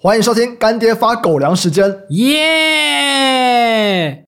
[0.00, 3.42] 欢迎收听干爹发狗粮时间，耶！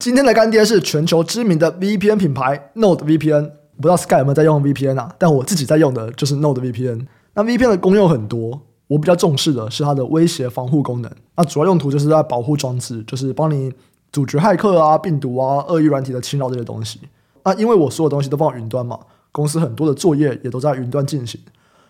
[0.01, 5.15] 今天的干爹是全球知名的 VPN 品牌 Node VPN 不知道 Sky 有没有在用 VPN 啊？
[5.19, 7.07] 但我自己在用的就是 Node VPN。
[7.35, 11.09] 那 VPN 的功用很多，我比较重视的是它的威胁防护功能。
[11.37, 13.73] 那主要用途就是在保护装置，就是帮你
[14.11, 17.01] 阻绝骇客啊、病毒啊、恶意软体的侵扰这些东西。
[17.45, 18.98] 那因为我所有东西都放云端嘛，
[19.33, 21.41] 公司很多的作业也都在云端进行，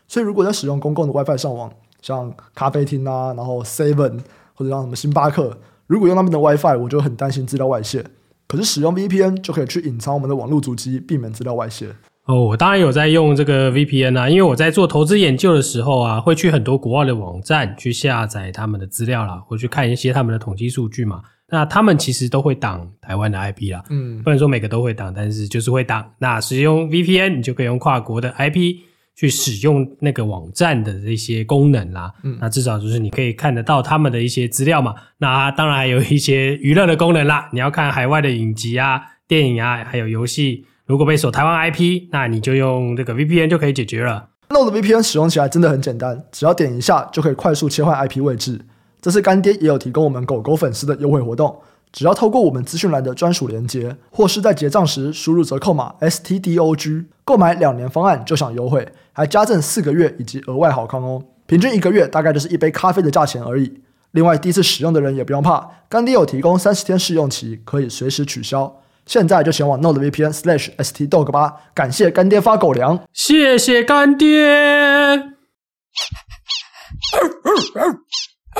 [0.06, 4.20] 所以如果在使用公共的 WiFi 上网，像咖啡厅啊，然后 Seven
[4.54, 5.56] 或者像什么星巴克，
[5.86, 8.04] 如果用他们的 WiFi，我就很担心资料外泄。
[8.46, 11.94] 可是使用 VPN 就可以去隐藏我们的网络主机，避免资料外泄。
[12.26, 21.22] 哦，我当然有在用这个 VPN 啊，因为我在做投资研究的时候啊，会去很多国外的网站去下载他们的资料啦，或去看一些他们的统计数据嘛。
[21.50, 26.12] 那他们其实都会挡台湾的 IP 啦，嗯，不能说每个都会挡，但是就是会挡。
[26.18, 28.76] 那使用 VPN，你就可以用跨国的 IP。
[29.16, 34.94] 去使用那个网站的这些功能啦，嗯，那至少就是你可以看得到他们的一些资料嘛。
[35.18, 44.30] 那当然还有一些娱乐的功能啦，你要看海外的影集啊、电影啊，还有游戏，如果被锁台湾 IP，那你就用这个 VPN 就可以解决了。
[44.48, 48.58] NordVPN 使用起来真的很简单，只要点一下就可以快速切换 IP 位置。
[49.00, 51.60] 这次干爹也有提供我们狗狗粉丝的优惠活动。
[51.92, 61.20] 只要透过我们资讯栏的专属链接，或是在结账时输入折扣码 STDOG，购买两年方案就享优惠，还加赠四个月以及额外好康哦！
[61.46, 63.80] 平均一个月大概就是一杯咖啡的价钱而已。
[64.12, 68.80] 另外，第一次使用的人也不用怕，干爹有提供三十天试用期，可以随时取消。
[69.06, 71.56] 现在就前往 Node VPN slash ST Dog 吧！
[71.74, 74.28] 感谢干爹发狗粮，谢谢干爹。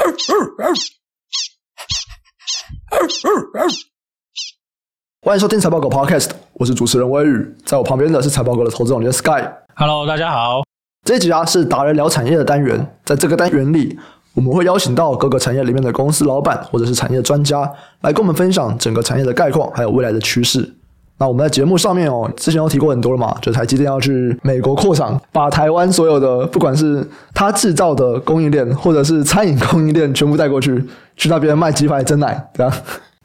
[5.21, 9.47] 欢迎收听财报狗 Podcast，我是主持人威宇，在我旁边的是财报狗的投资总监 Sky。
[9.77, 10.63] Hello，大家好。
[11.05, 13.99] 这一集啊是达人聊产业的单元，在这个单元里，
[14.33, 20.77] 我们会邀请到各个产业里面的公司老板或者是产业专家，来跟我们分享整个产业的概况，还有未来的趋势。
[21.21, 30.83] 那我们在节目上面哦，之前都提过很多了嘛，就台积电要去美国扩厂，把台湾所有的不管是它制造的供应链，或者是餐饮供应链，全部带过去，
[31.17, 32.73] 去那边卖鸡排、真奶，这样。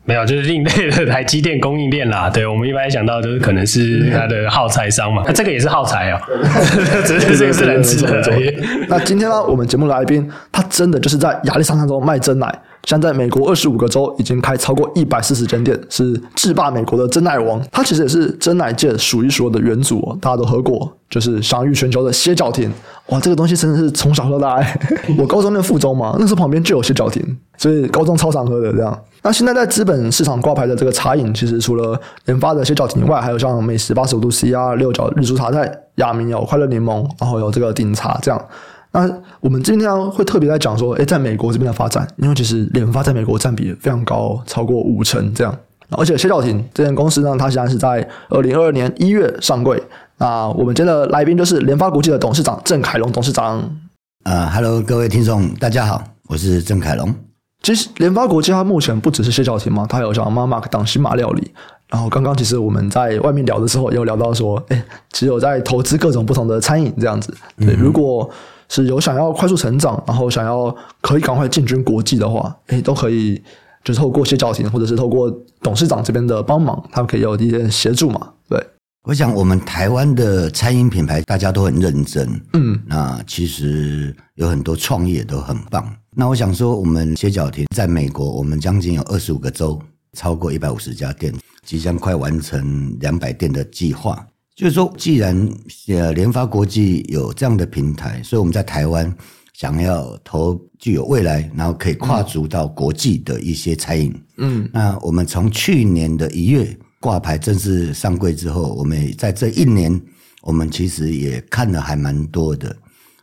[0.08, 2.30] 没有，就是另类的台积电供应链啦。
[2.30, 6.20] 对，我们一般想到就是可能是它的耗材商嘛，那这个也是耗材哦，
[7.06, 8.22] 只 是这个是人吃的。
[8.88, 12.54] 那今天呢，我们节目的来宾，他真的就是在亚利桑那州卖真奶，
[12.86, 17.62] 现在美国二十五个州已经开超过一百四十间店，是制霸美国的珍奶王。
[17.72, 22.72] 它其实也是珍奶界数一数二的元祖，大家都喝过，就是享誉全球的歇脚亭。
[23.08, 24.66] 哇，这个东西真的是从小喝到大。
[25.18, 27.22] 我高中念附中嘛，那时候旁边就有歇脚亭，
[27.58, 28.98] 所以高中超常喝的这样。
[29.24, 35.62] 那现在在资本市场挂牌的这个茶饮，其实除了研发的歇脚亭外，还有像美食八十五度 C 啊、六角日出茶太、
[35.96, 38.40] 雅茗有快乐柠檬，然后有这个顶茶这样。
[38.96, 45.54] 那我们今天会特别在讲说，诶，在美国这边的发展，因为其实联发在美国占比非常高，超过五成这样。
[45.90, 49.84] 而且谢兆廷这间公司呢，它现在是在二零二二年一月上柜。
[50.18, 53.70] 那我们今天的来宾就是联发国际的董事长郑凯龙董事长。
[54.24, 57.14] 呃哈喽，各位听众，大家好，我是郑凯龙。
[57.62, 61.52] 其实联发国际它目前不只是谢兆廷嘛，它有像妈妈档新马料理。
[61.90, 67.36] 然后刚刚其实我们在外面聊的时候，也有聊到说，哎，只有在投资各种不同的餐饮这样子。
[67.58, 68.28] 对，如果
[68.70, 73.42] 是有想要快速成长，然后想要可以赶快进军国际的话，诶，都可以，
[73.84, 75.32] 就是透过歇脚亭，或者是透过
[75.62, 78.32] 董事长这边的帮忙，他们可以有一些协助嘛。
[78.50, 78.64] 对，
[79.04, 85.88] 我想我们台湾的餐饮品牌大家都很认真，嗯，那其实有很多创业都很棒。
[86.18, 89.80] 那我想说，我们歇脚亭在美国，我们将近有二十五个州，
[90.14, 91.34] 超过一百五十家店，
[91.66, 94.26] 即将快完成两百店的计划。
[94.56, 95.50] 就是说，既然
[95.90, 99.14] 呃联发国际有这样的平台，所以我们在台湾
[99.52, 104.14] 想要投具有未来，然后可以跨足到国际的一些餐饮。
[104.38, 110.02] 嗯，那我们从去年的一月挂牌正式上柜之后，我们在这一年，
[110.42, 112.74] 我们其实也看了还蛮多的。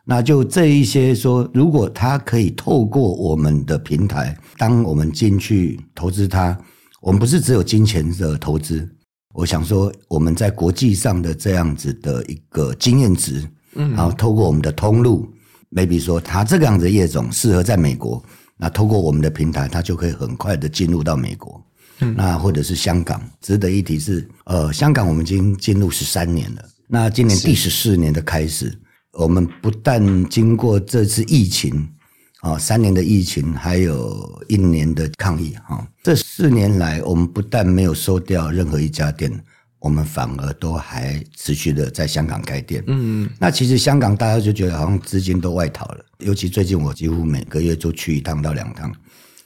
[0.05, 6.58] 那就这一些说，如果他可以透过我们的平台，当我们进去投资他，
[7.00, 8.87] 我们不是只有金钱的投资。
[9.32, 13.43] 我想说，我们在国际上的这样子的一个经验值，
[13.75, 15.26] 嗯，然后透过我们的通路
[15.70, 18.23] ，maybe 说他这个样子的业种适合在美国，
[18.56, 21.64] 那透过我们的平台，他就可以很快的进入到美国，
[22.00, 23.23] 嗯，那或者是香港。
[23.40, 28.78] 值得一提是，呃，香港我们已经进入十三年了，那今年第十四年的开始。
[29.12, 31.87] 我们不但经过这次疫情
[32.43, 39.33] 啊，三年的疫情，还有一年的抗疫哈，这四年来，我们不但没有收掉任何一家店，
[39.79, 42.83] 我们反而都还持续的在香港开店。
[42.89, 48.93] 嗯，那其实香港大家就觉得好像资金都外逃了，尤其最近我几乎每个月就去一趟到两趟。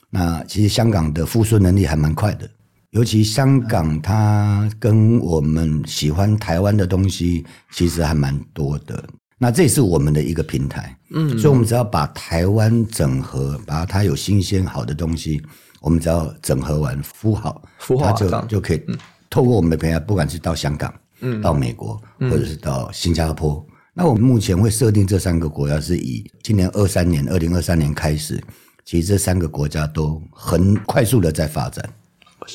[0.09, 2.49] 那其实香港的复苏能力还蛮快的，
[2.89, 9.07] 尤其香港它跟我们喜欢台湾的东西其实还蛮多的。
[9.37, 15.41] 那这也是我们的一个平台，嗯，所以我们只要把台湾整合，把它有新鲜好的东西，
[15.79, 18.83] 我们只要整合完孵好，孵好，它就就可以
[19.29, 23.63] 透过我们的平台，不管是到香港，嗯，到美国，或者是到新加坡。
[23.93, 28.43] 那我们目前会设定这三个国家，是以今年二三年，二零二三年开始，
[28.85, 31.87] 其实这三个国家都很快速的在发展。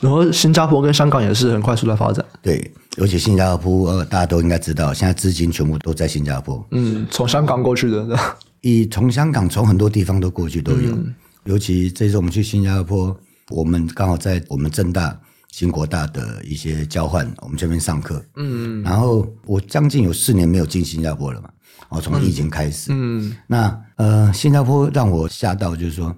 [0.00, 6.64] 然后新加坡跟香港也是很快速的发展，对，尤其新加坡，呃，大家都应该知道，现在资金全部都在新加坡。
[6.72, 8.06] 嗯，从香港过去的，
[8.60, 10.94] 以从香港从很多地方都过去都有。
[10.94, 13.18] 嗯、尤其这次我们去新加坡，
[13.48, 15.18] 我们刚好在我们正大、
[15.50, 18.22] 新国大的一些交换，我们这边上课。
[18.36, 21.48] 嗯，然后我将近有四年没有进新加坡了嘛，
[21.88, 22.92] 哦，从疫情开始。
[22.92, 26.14] 嗯，嗯那呃，新加坡让我吓到，就是说，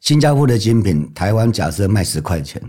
[0.00, 2.62] 新加坡的精品，台湾假设卖十块钱。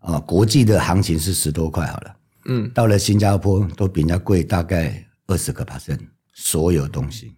[0.00, 2.14] 啊，国际的行情是十多块好了，
[2.46, 5.98] 嗯，到了新加坡都比人家贵大概二十个 percent，
[6.32, 7.34] 所有东西，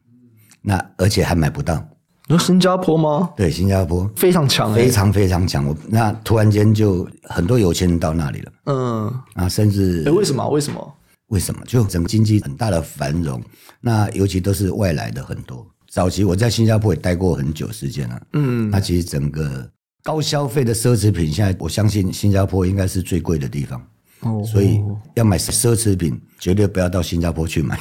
[0.63, 1.87] 那而且还买不到。
[2.29, 3.31] 你说新加坡吗？
[3.37, 5.67] 对，新加坡非常强，非常非常强。
[5.67, 10.49] 我那突然间就很多有钱人到那里了，嗯，啊，甚至诶，为什么？
[10.49, 10.95] 为什么？
[11.29, 11.61] 为什么？
[11.67, 13.43] 就整个经济很大的繁荣，
[13.81, 15.67] 那尤其都是外来的很多。
[15.89, 19.71] 早期我在新加坡也待过很久时间了，嗯，那其实整个。
[20.03, 23.85] 高消费的奢侈品，现在我相信新加坡应该是最贵的地方，
[24.45, 24.83] 所以
[25.15, 27.79] 要买奢侈品，绝对不要到新加坡去买。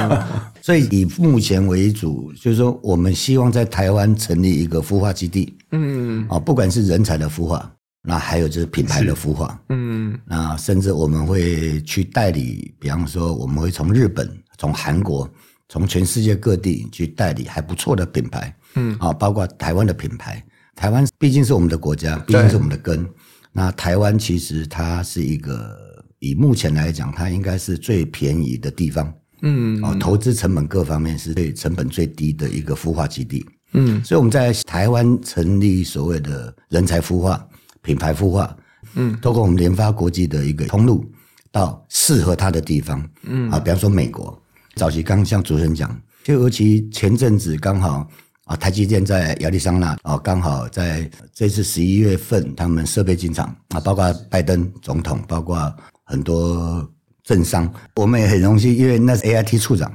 [0.60, 7.70] 所以以目前为主，就是说我们希望在台湾成立一个孵化基地，嗯，啊，不管是人才的孵化，
[8.02, 15.28] 那还有就是品牌的孵化，嗯，那甚至我们会去代理，比方说我们会从日本、从韩国、
[15.68, 20.42] 从全世界各地去代理还不错的品牌，嗯，啊，包括台湾的品牌。
[20.76, 23.06] 台湾毕竟是我们的国家，毕竟是我们的根。
[23.52, 29.12] 那台湾其实它是一个，以目前来讲，它应该是最便宜的地方。
[29.42, 33.44] 嗯，哦，投资成本各方面是最成本最低的一个孵化基地。
[33.72, 37.44] 嗯，所以我们在台湾成立所谓的人才孵化、
[37.82, 38.56] 品牌孵化。
[38.94, 41.04] 嗯，透过我们联发国际的一个通路，
[41.50, 43.04] 到适合它的地方。
[43.22, 44.40] 嗯，啊，比方说美国，
[44.76, 48.08] 早期刚像主持人讲，就尤其前阵子刚好。
[48.50, 56.84] 啊，台积电在亚利桑那啊，刚好在这次十一月份，他们设备进场啊，包括拜登总统，包括很多
[57.22, 59.88] 政商，我们也很荣幸，因为那是 AIT 处长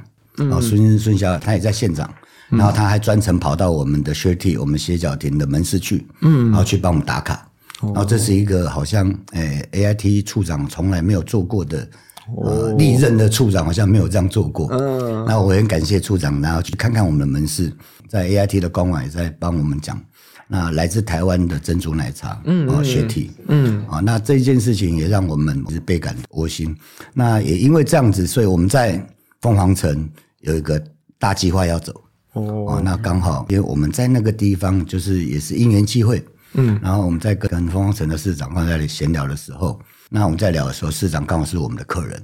[0.50, 2.10] 啊，孙孙小他也在现场，
[2.48, 7.46] 然后他还专程跑到我们的 Surety 我们歇脚亭的门市去，嗯，然后去帮我们打卡，
[7.82, 11.86] 然后这是一个好像诶 AIT 处长从来没有做过的。
[12.42, 14.68] 呃，历任的处长好像没有这样做过。
[14.72, 17.72] 嗯，那我很感谢处长，然后去看看我们的门市，
[18.08, 20.00] 在 AIT 的官网也在帮我们讲。
[20.48, 26.76] 那来自台湾的珍珠奶茶，嗯，啊，雪体，嗯，啊，那这件事情也让我们是倍感窝心。
[27.14, 29.04] 那也因为这样子，所以我们在
[29.40, 30.08] 凤凰城
[30.40, 30.80] 有一个
[31.18, 31.92] 大计划要走。
[32.32, 36.24] 哦，那刚好，因为我们在那个地方，就是也是因缘际会，
[36.54, 39.80] 嗯，然后我们在跟凤凰城的市长在那里闲聊的时候。
[40.08, 42.22] 那我们在聊的时候，市长刚好是我们的客人，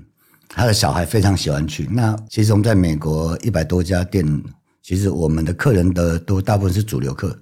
[0.48, 1.88] 他的小孩非常喜欢去。
[1.90, 4.24] 那其实我们在美国一百多家店，
[4.82, 7.36] 其实我们的客人的都大部分是主流客，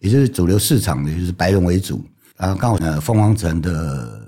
[0.00, 2.04] 也就是主流市场，也就是白人为主。
[2.36, 4.20] 然后刚好呢，凤凰城的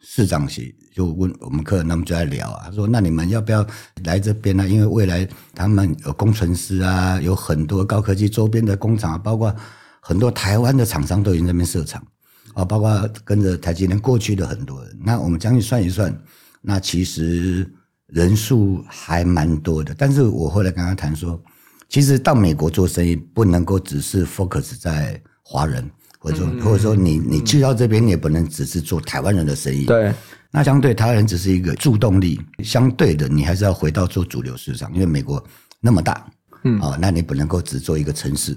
[0.00, 3.64] 市长席就问我们客人，他们就在聊啊，他说：“那你们要不要
[4.02, 4.68] 来这边呢？
[4.68, 9.54] 因为未来他们有工程师啊，有很多高科技周边的工厂，包括
[10.00, 12.04] 很多台湾的厂商都已经在那边设厂。”
[12.54, 16.16] 啊，包括跟着台积电过去的很多人，那我们将近算一算，
[16.60, 17.70] 那其实
[18.06, 19.94] 人数还蛮多的。
[19.96, 21.42] 但是我后来跟他谈说，
[21.88, 29.84] 其实到美国做生意不能够只是 focus 在华人，或者说或者说你你去到这边，你也不能只是做台湾人的生意。
[29.86, 30.12] 对，
[30.50, 35.42] 那相对台湾人只是一个助动力，相对的你还是要回到做主流市场，因为美国
[35.80, 36.26] 那么大，
[36.64, 38.56] 嗯，啊，那你不能够只做一个城市。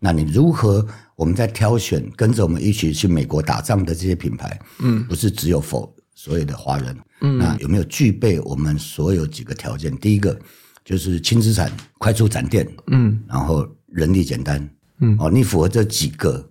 [0.00, 0.84] 那你如何？
[1.16, 9.94] 我们在挑选跟着我们一起去美国打仗的这些品牌，嗯，不是只有否所有的华人，嗯，那有没有具备我们所有几个条件？
[9.98, 10.34] 第一个
[10.82, 14.66] 就是轻资产、快速展店，嗯，然后人力简单，
[15.00, 16.42] 嗯，哦，你符合这几个，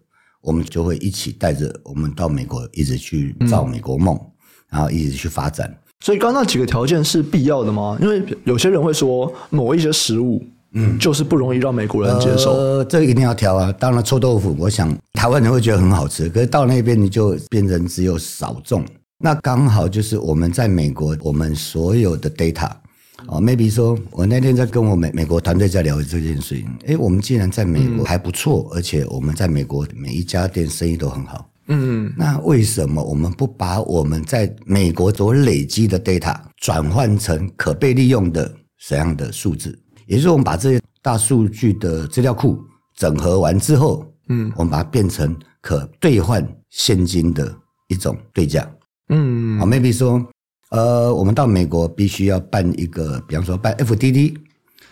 [0.41, 4.31] 我们就会一起带着我们到美国，一直去造美国梦，嗯，
[4.69, 5.75] 然后一直去发展。
[6.01, 7.97] 所以刚刚那几个条件是必要的吗？
[7.99, 10.47] 因为有些人会说某一些食物。
[10.73, 12.51] 嗯，就是不容易让美国人接受。
[12.53, 13.71] 呃，这个一定要调啊。
[13.73, 18.85] 当然，臭豆腐，我想台湾人会觉得很好吃，可是到那边你就变成只有少众
[19.17, 22.69] 那刚好就是我们在美国，我们所有的 data。
[23.27, 26.65] 哦，maybe 说，我那天在跟我美美国团队在聊这件事情。
[26.85, 31.49] 诶，我们既然在美国还不错，嗯、而且我们在美国每一家店生意都很好。
[31.67, 39.77] 嗯，那为什么我们不把我们在美国所累积的 data 转换成可被利用的什么样的数字？
[40.09, 42.59] 也就是我们把这些大数据的资料库
[42.95, 47.55] 整合完之后，嗯，我们把它变成可兑换现金的
[47.87, 48.67] 一种对价。
[49.09, 50.21] 嗯，好，maybe 说。
[50.71, 54.35] 呃，我们到美国必须要办一个，比方说办 FDD，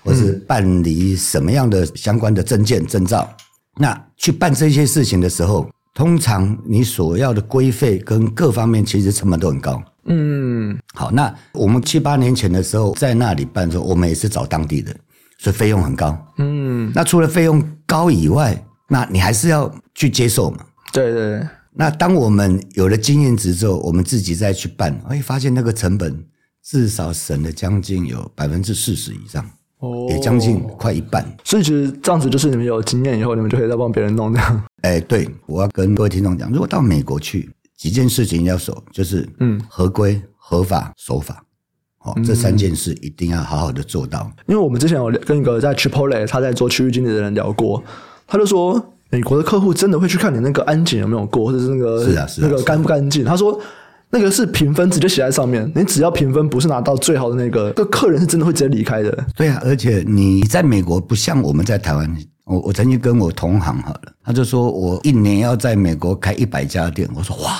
[0.03, 3.31] 或是办理什么样的相关的证件证照。
[3.75, 9.79] 那去办这些事情的时候，通常你所要的规费跟各方面其实成本都很高。
[10.05, 14.95] 嗯，好，那我们七八年前的时候在那里办的时候，我们也是找当地的，
[15.37, 16.17] 所以费用很高。
[16.37, 20.65] 嗯，那除了费用高以外，那你还是要去接受嘛？
[20.91, 21.47] 对对对。
[21.73, 26.25] 那当我们有了经验值之后，我们自己再去办，哎，发现那个成本
[26.63, 31.23] 至少省了将近有百分之四十以上，哦，也将近快一半。
[31.43, 34.63] 所以其实这样子就是你们有经验以后，你们就可以再帮别人弄这样。
[34.81, 41.43] 哎，对，我要跟各位听众讲，如果到美国去，几件事情要守，就是嗯，合规、合法、守法，
[42.07, 44.31] 哦，这三件事一定要好好的做到。
[44.47, 47.83] 因为我们之前有跟一个在 Chipotle 他在做区域经理的人聊过，
[48.25, 48.93] 他就说。
[49.09, 53.23] 美国的客户真的会去看你那个安检有没有过，或者是那个是啊是啊那个干不干净？
[53.23, 53.57] 他说
[54.09, 59.25] 那个是评分直接写在上面，你只要评分不是拿到最好的那个，这客人是真的会直接离开的。
[59.33, 67.51] 对啊，而且你在美国不像我们在台湾，我我曾经跟我同行好了，他就说我一年要在美国开一百家店，我说哇，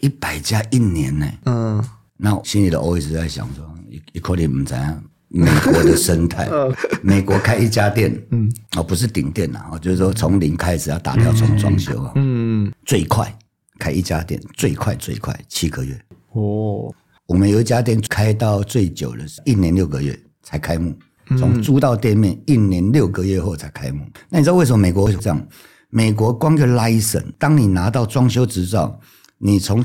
[0.00, 1.26] 一百家一年呢？
[1.46, 1.82] 嗯，
[2.16, 5.02] 那我心里的 always 在想说，一一口气怎样？
[5.28, 6.48] 美国的生态，
[7.02, 13.36] 美国开一家店，嗯，哦，不是顶店呐，就是说从零开始要打掉重装修啊，嗯，最快
[13.78, 16.00] 开一家店最快最快七个月
[16.32, 16.94] 哦，
[17.26, 20.96] 我们有一家店开到最久的是一年六个月才开幕，
[21.36, 24.06] 从租到店面一年六个月后才开幕。
[24.30, 25.46] 那你知道为什么美国会这样？
[25.90, 28.98] 美国光个 license，当你拿到装修执照，
[29.38, 29.84] 你从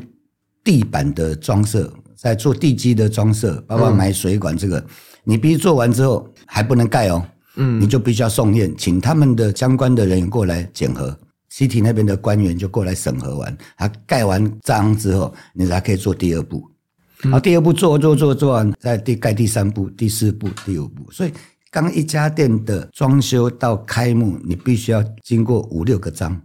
[0.64, 4.86] 地板的装设，在做地基的装设，包括买水管这个。
[5.24, 7.25] 你必须做完之后还不能盖哦，
[7.56, 11.18] 嗯，你就必须要送验，请他们的相关的人员过来检核
[11.51, 16.63] ，City 那边的官员就过来审核完，他盖完章之后，你才可以做第二步。
[17.32, 21.12] 好，第二步做做做做完，再第盖第三步、第四步、第五步。
[21.12, 21.32] 所以，
[21.72, 26.40] 刚一家店的装修到开幕，你必须要经过五六个章，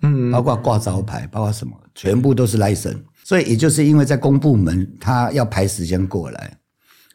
[0.00, 2.96] 嗯，包括挂招牌，包括什么，全部都是 license。
[3.32, 6.54] 所以，也就是因为在公部门，他要排时间过来。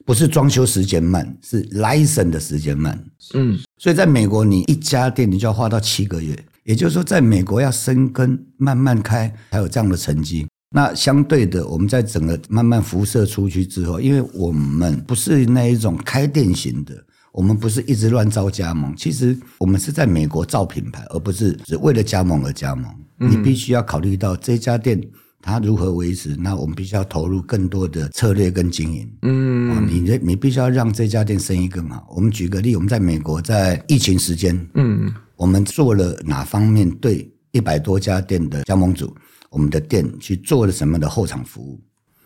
[0.04, 3.00] 不是装修时间慢，是 license 的时间慢。
[3.36, 10.48] 嗯，所以在美国，你一家店你就要花到七个月，也就是说，在美国要生根慢慢开，才有这样的成绩。
[10.72, 16.96] 那相对的，我们在整个慢慢辐射出去之后，因为我们不是那一种开店型的，
[17.32, 22.92] 我们不是一直乱招加盟，其实我们是在美国造品牌，而不是只为了加盟而加盟。
[23.20, 25.00] 你必须要考虑到这家店。
[25.48, 26.36] 它如何维持？
[26.36, 29.10] 那我们必须要投入更多的策略跟经营。
[29.22, 32.06] 嗯，你这你必须要让这家店生意更好。
[32.14, 39.16] 我们举个例，我们在美国在疫情时间，嗯，我们做了哪方面对一百多家店的加盟主，
[39.50, 41.80] 我们的店去做了什么的后场服务？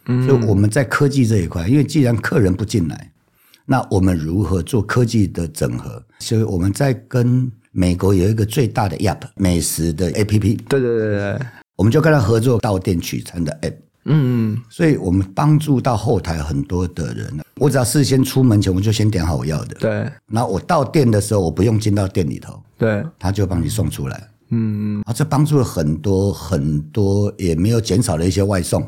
[0.08, 3.12] 嗯，所以我们在科技这一块，因为既然客人不进来，
[3.68, 6.04] 那我们如何做科技的整合？
[6.18, 10.58] 所以我们在跟美国有一个最大的 App 美食的 APP。
[10.68, 11.40] 对对对对。
[11.76, 13.76] 我们就跟他合作到店取餐的 app，
[14.06, 17.40] 嗯，所以我们帮助到后台很多的人。
[17.56, 19.92] 我只要事先出门前，我就先点好我要的，对。
[20.28, 28.88] 然后我到店的时候，我不用进到店里头，对，他就帮你送出来，嗯，啊，这帮助了很多很多，也没有减少了一些外送，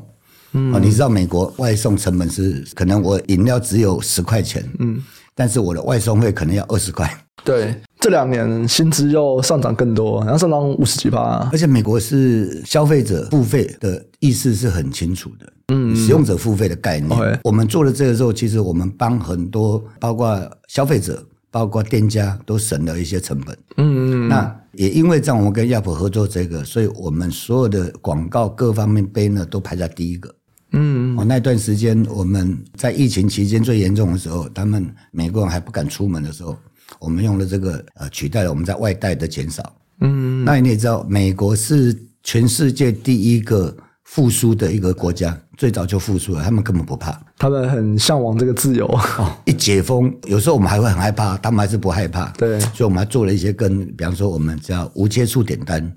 [0.53, 5.01] 嗯，啊，你知道美国外送成本是可能我饮料只有十块钱，嗯，
[5.35, 7.09] 但是我的外送费可能要二十块。
[7.43, 17.17] 对，这两年薪资又上涨更多，然后上涨五十几趴，而且美国是消费者付费的意思是很清楚的，嗯，使用者付费的概念。
[17.17, 17.39] Okay.
[17.45, 23.57] 我们做了这个之后，其实我们帮很多，包括消费者，包括店家，都省了一些成本。
[23.77, 30.29] 嗯，嗯那也因为这样，我们跟 Yelp 合作这个，所以我们所有的广告各方面 banner 都排在第一个。
[30.73, 36.57] 嗯，哦，那段时间我们在疫情期间最严重的时候，他们美国人还不敢出门的时候。
[37.03, 39.75] 我们用了这个呃，取代了我们在外带的减少。
[39.99, 48.87] 嗯，那你也知道，美国是全世界第一个复苏的一个国家，最早就复苏了，他们根本不怕，他们很向往这个自由。
[48.87, 52.29] 哦，一解封，有时候我们还会很害怕，他们还是不害怕。
[52.37, 55.91] 对，所以我们还做了一些跟，比方说我们叫无接触点单，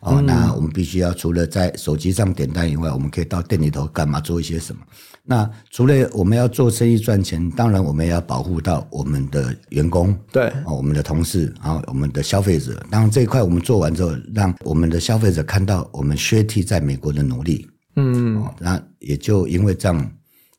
[0.00, 4.80] 哦，那我们必须要除了在手机上点单以外，我们可以到店里头干嘛做一些什么？
[5.24, 12.84] 那除了我们要做生意赚钱，当然我们也要保护到我们的员工，对，哦，我们的同事，然后我们的消费者。
[12.90, 20.12] 当然这一块我们做完之后，让我们的消费者看到我们薛 T 在美国的努力，嗯，那也就因为这样。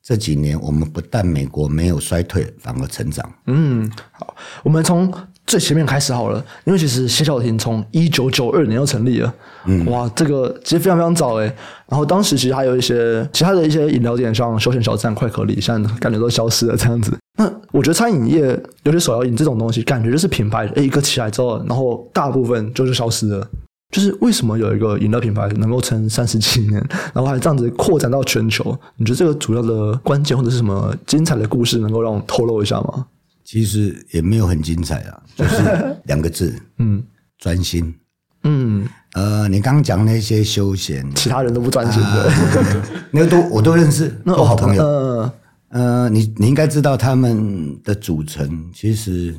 [0.06, 3.26] 这几年，我们不但美国没有衰退，反而成长。
[3.46, 5.10] 嗯，好，我们从
[5.46, 9.34] 最前面开始好了，因为其实谢小婷从一九九二年就成立了。
[9.66, 11.44] 嗯，哇，这个其实非常非常早诶。
[11.88, 17.16] 然后当时其实还有一些其他的一些饮料店，像休闲小站、快可里，现在感觉都消失了这样子。
[17.38, 23.46] 那我觉得餐饮业，尤其手摇饮这种东西，感觉就是品牌诶一个起来之后，然后大部分就是消失了。
[23.94, 28.76] 就是为什么有一个饮料品牌能够撑三十七年，然后还这样子扩展到全球？
[28.96, 33.06] 你觉得这个主要的关键或者是什么精彩的故事，能够让我透露一下吗？
[33.54, 37.00] 其实也没有很精彩啊， 就是两个字，嗯，
[37.38, 37.94] 专心。
[38.42, 42.82] 嗯，呃，你刚刚讲那些休闲，其他人都不专心的，呃、
[43.12, 44.82] 那个都我都认识，都好朋友。
[44.82, 45.32] 嗯，
[45.68, 49.32] 呃，你你应该知道他们的组成，其实。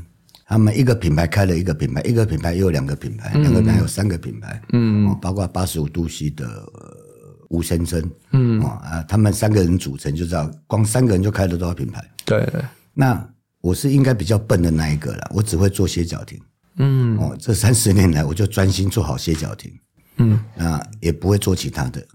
[0.48, 6.46] 他们一个品牌开了一个品牌，一个品牌又有两个品牌，两个品牌有三个品牌，嗯，包括八十五度 C 的
[7.50, 8.00] 吴先生，
[8.32, 12.00] 嗯啊，他们三个人组成就知道，光三个人就开了多少品牌？
[12.26, 12.48] 对，
[12.94, 13.28] 那
[13.66, 16.40] 我是应该比较笨的那一个了，我只会做歇脚亭，
[16.78, 19.72] 嗯，哦，这三十年来我就专心做好歇脚亭，
[20.18, 22.06] 嗯，那也不会做其他的，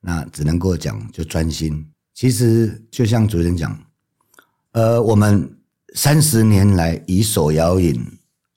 [0.00, 1.84] 那只能够讲就专心。
[2.14, 3.76] 其实就像主持人讲，
[4.72, 5.52] 呃，我们。
[5.94, 7.98] 三十年来，以手摇饮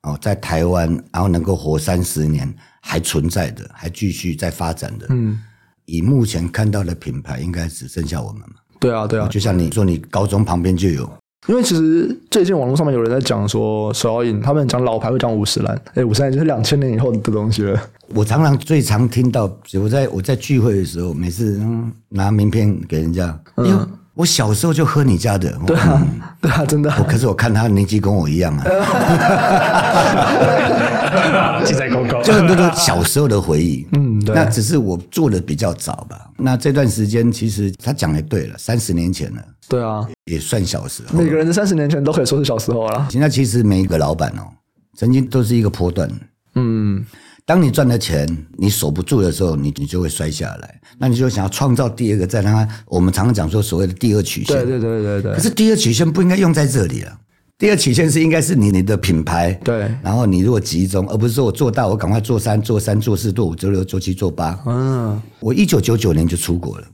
[0.01, 5.39] 哦，在台湾，然后能够活三十年还存在的，还继续在发展的，嗯，
[5.86, 8.55] 以目前看到的品牌，应该只剩下我们嘛？
[8.77, 11.09] 对啊，对啊，就像你说，你高中旁边就有，
[11.48, 17.79] 因为其实最近网络上面有人在讲说手摇饮，他们讲老牌会讲五十岚，哎，五十岚就是两千年以后的东西了。
[18.13, 19.50] 我常常最常听到，
[19.81, 21.62] 我在我在聚会的时候，每次
[22.10, 23.88] 拿名片给人家，嗯。
[24.19, 26.89] 我小时候就喝你家的， 对啊，嗯、对啊，真的。
[27.07, 28.65] 可是我看他年纪跟我一样啊，
[31.63, 33.88] 记在公告，就很多都小时候的回忆。
[33.95, 34.36] 嗯，对。
[34.36, 36.19] 那只是我做的比较早吧。
[36.36, 39.41] 那这段时间其实他讲的对了，三十年前了。
[39.69, 41.17] 对啊，也算小时候。
[41.17, 43.08] 每个人的三十年前都可以说是小时候了。
[43.10, 44.51] 现在其实每一个老板哦，
[44.97, 46.10] 曾经都是一个波段。
[46.55, 47.05] 嗯。
[47.45, 50.80] 当你赚的钱，你守不住的时候，你你就会摔下来。
[50.97, 52.67] 那你就想要创造第二个，再让它。
[52.86, 54.56] 我们常常讲说所谓的第二曲线。
[54.56, 55.34] 对对对对对。
[55.34, 57.19] 可是第二曲线不应该用在这里了。
[57.58, 59.52] 第二曲线是应该是你你的品牌。
[59.63, 59.91] 对。
[60.04, 64.60] 然后你如果集中，而不是说我做大，我赶快做三做三做四做五做六做七做八。
[64.65, 65.19] 嗯。
[65.39, 66.88] 我一九九九年就出国了。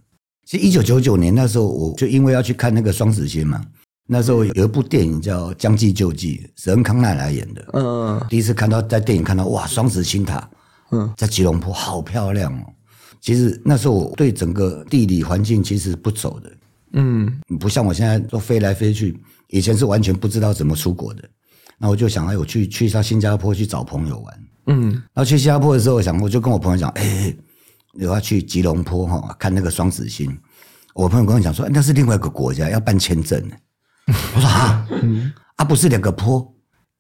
[0.46, 3.62] 其实一九九九年那时候，我就因为要去看那个双子星嘛。
[4.08, 7.66] 那时候有一部电影叫《将计就计》，史恩康奈来演的。
[7.74, 8.24] 嗯。
[8.30, 10.48] 第一次看到在电影看到哇，双子星塔。
[10.92, 12.64] 嗯，在吉隆坡好漂亮哦。
[13.20, 16.52] 其实那时候我对整个地理环境其实不走的，
[16.94, 19.20] 嗯，不像我现在都飞来飞去。
[19.48, 21.28] 以前是完全不知道怎么出国的。
[21.80, 24.40] 那我就想，哎，我去去一趟新加坡去找朋友玩。
[24.68, 27.36] 嗯，然后去新加坡的时候，我想我就跟我朋友讲，哎，
[28.00, 30.38] 我要去吉隆坡哈看那个双子星。
[30.94, 33.44] 我朋友跟我讲说，那是另外一个国家，要办签证。
[34.36, 36.46] 我说啊，嗯，啊，不是两个坡。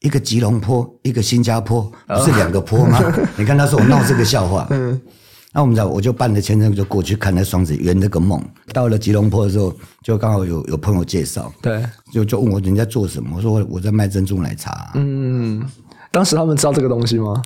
[0.01, 3.01] 一个吉隆坡，一个新加坡，不是两个坡吗？
[3.37, 4.67] 你看那时候我闹这个笑话。
[4.69, 5.01] 嗯，
[5.51, 8.39] 那我们讲，我就办了签证，就过去看那双子，圆那个梦。
[8.71, 14.91] 到了吉隆坡的时候，就刚好有有朋友介绍，对，就就问我人家做什么，我说我我在卖珍珠奶茶。
[14.93, 15.65] 嗯，
[16.11, 17.41] 当时他们知道这个东西吗？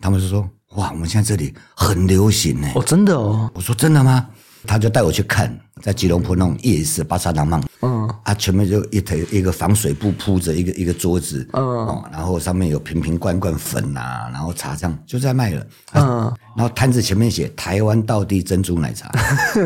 [0.00, 2.68] 他们就说，哇，我们现在这里很流行呢。
[2.74, 3.50] 哦，真的哦。
[3.54, 4.28] 我说真的吗？
[4.68, 19.10] 他就带我去看，在吉隆坡那种夜市巴沙当曼，嗯，啊，前面就一台一个防水布铺着一个一个桌子，嗯，哦，然后上面有瓶瓶罐罐粉啊，然后茶这样就在卖了，嗯，然后摊子前面写台湾道地珍珠奶茶，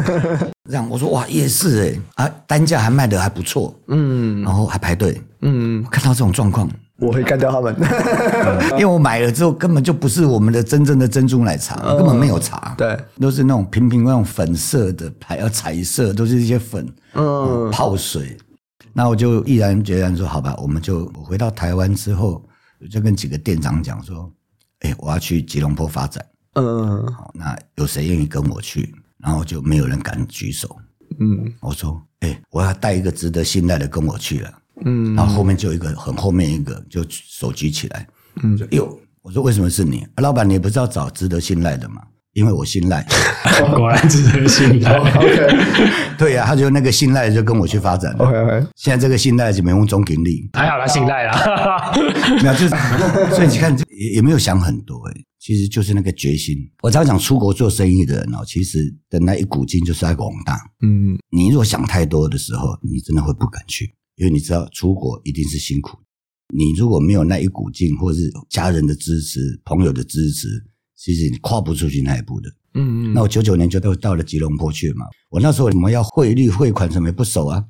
[0.71, 6.71] 这样我说哇夜市哎，啊，单价还卖的还不错，嗯，然后还排队，嗯，看到这种状况。
[7.03, 7.75] 我会干掉他们，
[8.73, 18.37] 因为我买了之后根本就不是我们的真正的珍珠奶茶，根本没有茶，对，都是那种瓶瓶那种粉色的，还要彩色，都是一些粉，嗯，泡水。
[18.93, 22.41] 那我就毅然决然说，好吧，我们就回到台湾之后，
[22.81, 24.31] 我就跟几个店长讲说，
[24.81, 28.95] 哎，我要去吉隆坡发展，嗯，好，那有谁愿意跟我去？
[29.19, 30.77] 然后就没有人敢举手，
[31.19, 34.53] 嗯，我说，哎，我要带一个值得信赖的跟我去了。
[34.85, 38.07] 嗯，然后后面就一个很后面一个就手举起来，
[38.43, 40.07] 嗯，就哟，我说为什么是你？
[40.17, 42.03] 老板，你不是要找值得信赖的吗？
[42.33, 43.07] 因为我信赖，
[43.77, 44.97] 果然值得信赖。
[44.97, 45.47] OK，
[46.17, 48.11] 对呀，他就那个信赖就跟我去发展。
[48.15, 51.93] OK OK，现在这个信赖就没用中鼎力，还好他信赖啦，
[52.43, 52.75] 没有就是，
[53.35, 56.57] 所以你看也也没有想很多诶，其实就是那个决心。
[56.83, 58.79] 我常常讲，出国做生意的人哦，其实
[59.11, 60.59] 的那一股劲就是那个广大。
[60.83, 65.99] 嗯，你如果想太多的时候，你真的会不敢去，因为你知道出国一定是辛苦。
[66.55, 70.47] 你如果没有那一股劲，或是家人的支持、朋友的支持，
[70.97, 72.49] 其实你跨不出去那一步的。
[72.75, 73.13] 嗯嗯。
[73.13, 75.07] 那我九九年就到到了吉隆坡去了嘛。
[75.29, 77.65] 我那时候我们要汇率、汇款什么也不熟啊，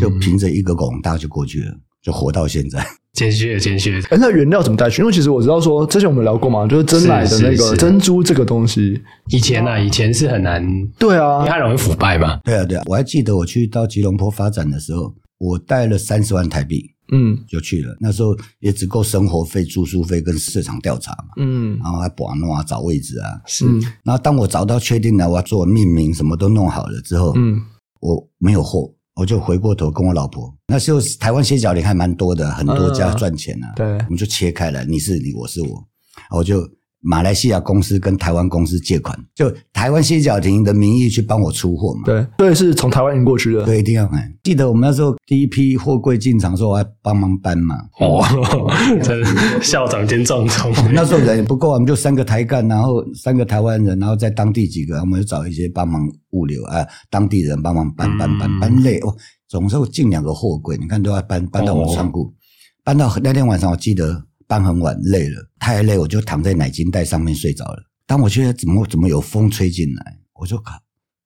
[0.00, 2.82] 就凭着一个广大就过去了，就活到现在。
[3.12, 4.00] 谦虚，谦虚。
[4.10, 5.02] 哎，那原料怎么带去？
[5.02, 8.98] 因为其实我知道说，之前我们聊过嘛，就是真奶的那个珍珠这个东西，
[9.30, 10.64] 以前呢、啊，以前是很难。
[10.98, 12.38] 对啊，因为它容易腐败嘛。
[12.44, 12.84] 对啊，对啊。
[12.86, 17.96] 我还记得我去到吉隆坡发展的时候，我带了三十万台币，嗯，就去了。
[18.00, 23.66] 那时候也只够生活费、住宿费跟市场调查嘛，嗯，然后还把弄啊，找位置啊，是。
[24.02, 27.62] 然后当我找到确定了，我要做命名，什么都弄好了之后，嗯，
[28.00, 28.92] 我没有货。
[29.14, 33.72] 我就回过头跟我老婆，那时候台湾歇脚林还蛮多的，很多家赚钱啊。
[33.74, 35.88] 对，我们就切开了，你是你，我是我，
[36.36, 36.68] 我就。
[37.00, 42.02] 马来西亚公司跟台湾公司借款，就台湾歇脚亭的名义去帮我出货嘛。
[42.04, 43.64] 对，对，是从台湾运过去的。
[43.64, 44.28] 对，一定要买。
[44.42, 47.76] 记得我们那时候第一批货柜进场的时候，我还帮忙搬嘛。
[48.00, 48.24] 哦，
[49.00, 50.72] 真是校长兼壮壮。
[50.92, 59.14] 那时候人也不够，我们就三个台干，然后三个台湾人，然后在当地几个，我们就找一些帮忙物流啊，当地人帮忙搬搬搬搬，搬累哦。
[59.48, 62.34] 总是进两个货柜，你看都要搬搬到我们仓库，
[62.82, 64.24] 搬到那天晚上，我记得。
[64.48, 67.84] 搬很晚，累了，太累，我就躺在奶金袋上面睡着了。
[68.06, 70.72] 当我觉得怎么怎么有风吹进来，我就靠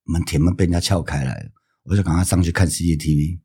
[0.05, 1.51] 门铁门被人家撬开来了，
[1.85, 3.39] 我就赶快上去看 CCTV，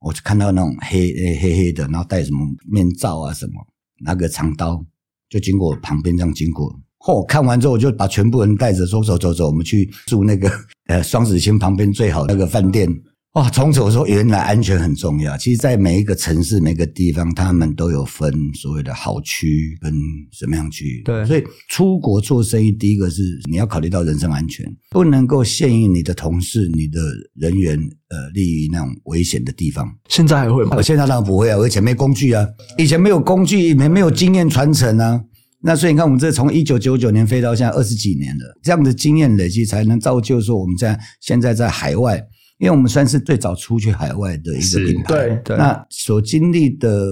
[0.00, 3.54] 我就看到那种黑黑黑的，然后戴什么面罩啊什么，
[4.00, 4.82] 拿个长刀
[5.28, 6.74] 就经过我旁边这样经过。
[7.00, 10.50] 嚯、看完之后，我就把全部人带着说走走走，我们去住那个
[10.86, 12.88] 呃双子星旁边最好那个饭店。
[13.34, 13.48] 哇！
[13.50, 15.36] 从此我说，原来安全很重要。
[15.36, 19.92] 其实，在每一个城市、每个地方，他们都有分所谓的好区跟
[20.32, 21.02] 什么样区域。
[21.04, 27.00] 对，所以出国做生意，第一个是你要考虑到人身安全，不能够限于你的同事、你的
[27.34, 29.86] 人员，呃，利于那种危险的地方。
[30.08, 30.74] 现在还会吗？
[30.76, 32.46] 我现在当然不会啊，我以前没工具啊，
[32.78, 35.22] 以前没有工具，没没有经验传承啊。
[35.60, 42.20] 那所以你看，我们这从一九九九年飞到现在二十几年了，这样的经验累积，才能造就说我们在现在在海外。
[42.58, 47.08] 因为我们算是最早出去海外的一个品牌，对对，那所经历的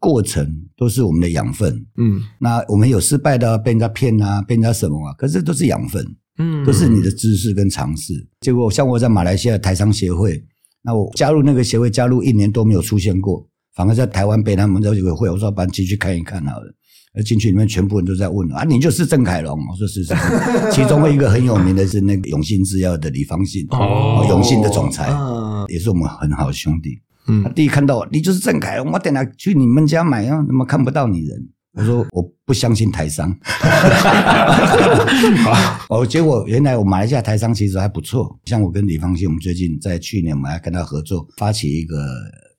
[0.00, 0.44] 过程
[0.76, 6.04] 都是我们的养分，嗯，那我们有失败的，被人家骗啊，被人家什么啊，可是都是养分，
[6.38, 8.12] 嗯，都是你的知识跟尝试。
[8.40, 10.42] 结果像我在马来西亚台商协会，
[10.82, 16.74] 那我加入那个协会，加入一年都没有出现过，反而在台湾被他们这个会，我说把你进去看一看好了。
[17.12, 19.58] 而进去里面，全部人都在问啊，你就是郑凯龙？
[19.68, 20.14] 我说是是，
[20.70, 25.12] 其中一个很有名的是那个永信制药的李方信哦，永信的总裁，
[25.68, 27.00] 也是我们很好的兄弟。
[27.26, 31.48] 嗯，他第一看到我，你就是郑凯龙，我等下去你们家买啊，怎么看不到你人？
[31.72, 33.28] 我说我不相信台商。
[35.88, 41.96] 哦，结果原来我马来西亚台商其实还不错，像我跟李方信，我们最近在去年我们还跟他合作，发起一个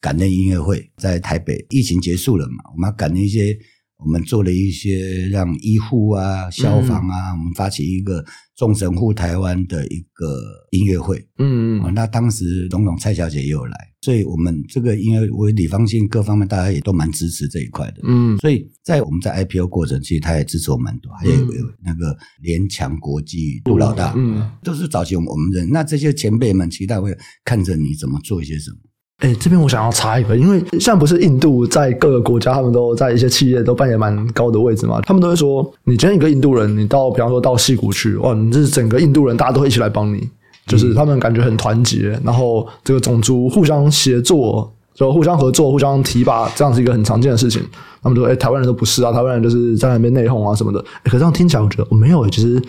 [0.02, 1.66] 感恩音乐会，在台北。
[1.70, 3.58] 疫情结束了嘛，我们要感恩一些。
[4.04, 10.26] 我们做了一些让医护啊、消防啊，嗯、我们发起一个众神护台湾的一个
[10.72, 11.18] 音乐会。
[11.38, 18.02] 嗯嗯，那当时总统蔡小姐也有来，所以我们这个因为为李方信各方面大家也都蛮支持这一块的。
[18.04, 25.70] 嗯，所以在我们在 IPO 过程，其实他也支持我蛮多，还有有那个联强国际杜老大，嗯，都是早期我们我们人。
[25.70, 28.78] 那这些前辈们，期待会看着你怎么做一些什么。
[29.22, 35.00] 哎，这边我想要插一个，因为像不是印度在各个国家，他们都在一些企业都扮演蛮高的位置嘛。
[35.02, 40.28] 他们都会说，你今天一个印度人，你到比方说到戏谷去，哇，你这是整个印度人，大家都会一起来帮你，
[40.66, 47.62] 就是他们感觉很团结，然后这个种族互相协作，就互相合作、互相提拔，这样是一个很常见的事情。
[48.02, 50.84] 他们说，哎，台湾人都不是啊，台湾人就是在那边内讧啊什么的。
[51.04, 52.60] 哎，可这样听起来，我觉得我没有，其实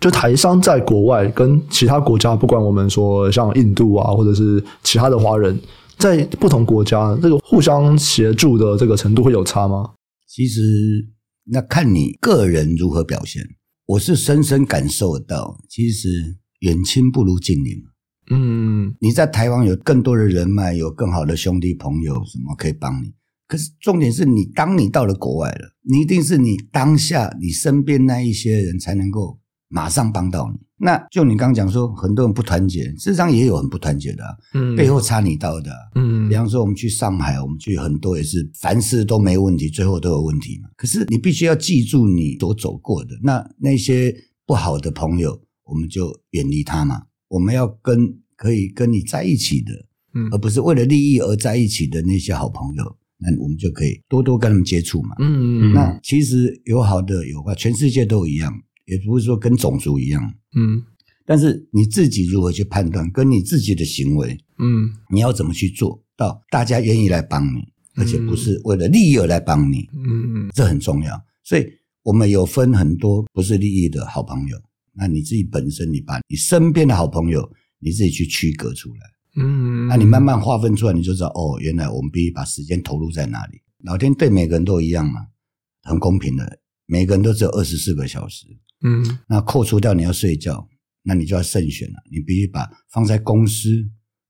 [0.00, 5.60] 就台商在国外跟其他国家，不管我们说像印度啊，或者是其他的华人。
[6.00, 9.90] 在不同国家，这个互相协助的这个程度会有差吗？
[10.26, 10.62] 其实
[11.44, 13.46] 那看你个人如何表现。
[13.84, 16.08] 我是深深感受到，其实
[16.60, 17.74] 远亲不如近邻。
[18.30, 23.12] 嗯，你在台湾有更多的人脉，有更好的兄弟朋友，什么可以帮你？
[23.46, 29.39] 可是重点是你，当你到了国外了，你一定是你当下你身边那一些人才能够
[29.70, 30.58] 马上帮到你。
[30.82, 40.68] 那就你刚刚讲说，很多人不团结，事实上也有很不团结的，啊，嗯，背后插你刀的，啊，嗯，比方说我们去上海，我们去很多也是凡事都没问题，最后都有问题嘛。
[40.76, 44.14] 可是你必须要记住你所走过的，那那些
[44.46, 47.02] 不好的朋友，我们就远离他嘛。
[47.28, 49.72] 我们要跟可以跟你在一起的，
[50.14, 55.14] 嗯，而不是为了利益而在一起的那些好朋友，那我们就可以多多跟他们接触嘛。
[55.20, 58.50] 嗯，那其实有好的有坏，全世界都一样，
[58.90, 60.34] 也不是说跟种族一样。
[60.56, 60.82] 嗯，
[61.24, 67.60] 但是你自己如何去判断，跟你自己的行为，嗯，你要怎么去做到大家愿意来帮你，
[67.94, 69.88] 而且不是为了利益而来帮你。
[69.94, 71.18] 嗯，这很重要。
[71.44, 71.66] 所以
[72.02, 74.58] 我们有分很多不是利益的好朋友。
[74.92, 77.48] 那你自己本身，你把你身边的好朋友，
[77.78, 79.00] 你自己去区隔出来。
[79.36, 83.60] 嗯，那你慢慢划分出来，你就知道哦，原来我们必须把时间投入在哪里。
[83.84, 85.20] 老天对每个人都一样嘛，
[85.84, 88.46] 很公平的，每个人都只有二十四个小时。
[88.82, 90.66] 嗯，那扣除掉你要睡觉，
[91.04, 91.94] 那你就要慎选了。
[92.10, 93.68] 你必须把放在公司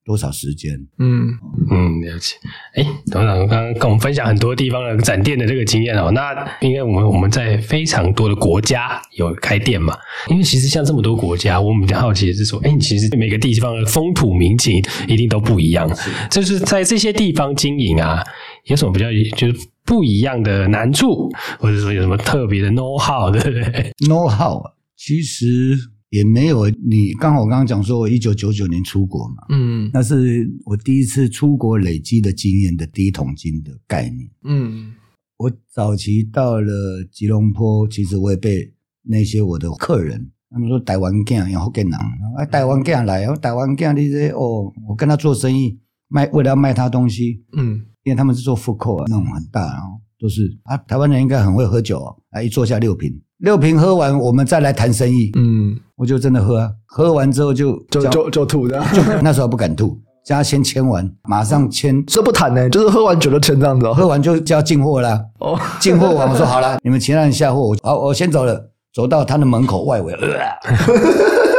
[0.05, 0.75] 多少时间？
[0.99, 1.29] 嗯
[1.71, 2.35] 嗯，了解。
[2.75, 2.83] 哎，
[3.13, 6.11] 董事长刚刚跟我们分享很多地方的展店的这个经验哦。
[6.11, 9.97] 那因为我们我们在非常多的国家有开店嘛，
[10.29, 15.89] 因为其实像这么多国家，我们比较好奇的是说，哎，其实每个地方的风土民情一定都不一样。
[16.29, 18.25] 就是在这些地方经营啊，
[18.71, 19.07] 有什么比较
[19.37, 21.29] 就是不一样的难处，
[21.59, 24.63] 或者说有什么特别的 know how，对不对？know how
[24.97, 25.77] 其实。
[26.11, 34.93] 也没有你刚好我刚刚讲说，我一九九九年出国嘛，嗯，那是我第一次出国累积的经验的第一桶金的概念，嗯，
[35.37, 36.69] 我早期到了
[37.13, 38.73] 吉隆坡，其实我也被
[39.05, 41.95] 那些我的客人，他们说台湾囝然后跟人，
[42.37, 45.79] 啊台湾囝来，台湾囝你这哦，我跟他做生意
[46.09, 53.13] 卖，为了要卖他东西，嗯，因为他们是做 food court 那种很大，然后都是啊台湾人应该很会喝酒哦，啊一坐下六瓶。
[53.39, 55.31] 六瓶喝完，我们再来谈生意。
[55.35, 63.95] 嗯，我就真的喝啊，喝完之后就就就就吐的， 就那时候不敢吐，叫他先签完，马上签，这不谈呢，就是喝完酒就签这样子，哦。
[63.95, 65.19] 喝完就就要进货啦。
[65.39, 70.15] 哦，进货完我说好了，你们其他人下货，我好，我先走了，走到他的门口外围，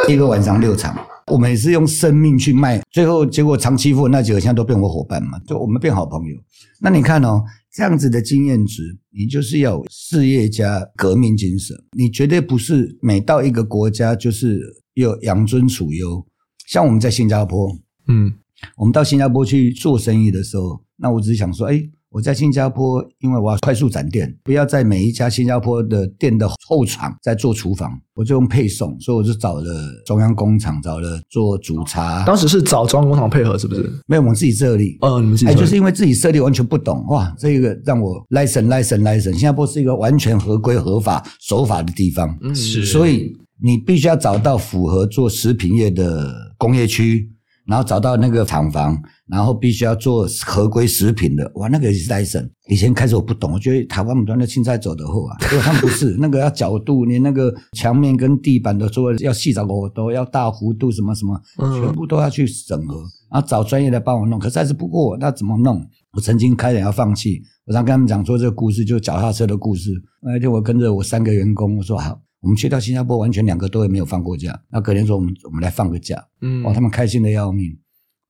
[0.09, 0.95] 一个晚上六场，
[1.27, 6.35] 我们也是用生命去卖，最后结果长期付那几个现在都变我伙伴嘛，就我们变好朋友。
[6.79, 7.43] 那你看哦。
[7.73, 11.73] 这样子的经验值，你就是要有事业家革命精神。
[11.93, 14.59] 你绝对不是每到一个国家就是
[14.95, 16.27] 有养尊处优。
[16.67, 17.71] 像我们在新加坡，
[18.09, 18.33] 嗯，
[18.75, 21.81] 我们到新加坡去做生意的时候，那我只是想说，哎。
[22.11, 29.73] 我在新加坡，因为我要快速展店，不要在每一家新加坡的店的后场在做厨房，我就用配送，所以我就找了
[30.05, 32.25] 中央工厂，找了做煮茶。
[32.25, 33.89] 当时是找中央工厂配合，是不是？
[34.07, 34.97] 没有，我们自己设立。
[34.99, 35.51] 哦，你们自己。
[35.51, 39.31] 哎，就是因为自己设立完全不懂，哇，这个让我 license license license。
[39.31, 42.85] 新加坡是一个完全合规合法守法的地方，嗯，是。
[42.85, 43.31] 所以
[43.63, 47.31] 你必须要找到符合做食品业的工业区。
[47.71, 52.49] 然后找到那个厂房，然后必须要做合规食品的，哇，那个也是 license。
[52.67, 61.41] 以前开始我不懂，我觉得台湾很多的青菜走的后啊， 结果他们不是 那个要角度，连那个墙面跟地板都做要细找我都要大弧度什么什么，
[61.79, 62.97] 全部都要去审核，
[63.31, 65.81] 然后找专业的帮我弄，可是还是不过，那怎么弄？
[66.11, 69.91] 我曾经开点要放弃，我常跟他们讲说这个故事，就脚踏车的故事。
[70.21, 72.19] 那天我跟着我三个员工，我说好。
[72.41, 74.61] 我们去到新加坡，完全两个都没有放过假。
[74.69, 77.77] 那隔天说我们我们来放个假，嗯，哇，他们开心的要命。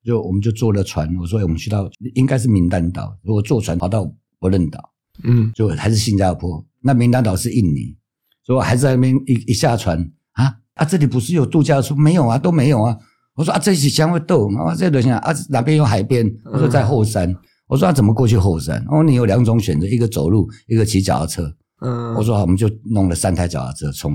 [0.04, 4.94] 就我们就坐了船，我说我们去到应该是名丹岛，如果坐船跑到不认岛，
[5.24, 6.66] 嗯，就还是新加坡。
[6.82, 7.96] 那名丹岛是印尼，
[8.44, 12.02] 所以我还在那边一一下船啊啊，这里不是有度假村？
[12.02, 12.98] 没有啊，都没有啊。
[13.36, 16.30] 我说啊，这是香会豆啊，这里想啊哪边有海边？
[16.52, 17.34] 我说在后山。
[17.68, 18.84] 我说啊，怎么过去后山？
[18.90, 21.56] 哦，你有两种选择，一个走路，一个骑脚踏车。
[21.82, 24.14] 嗯，我说好，我们就弄了三台脚踏车冲，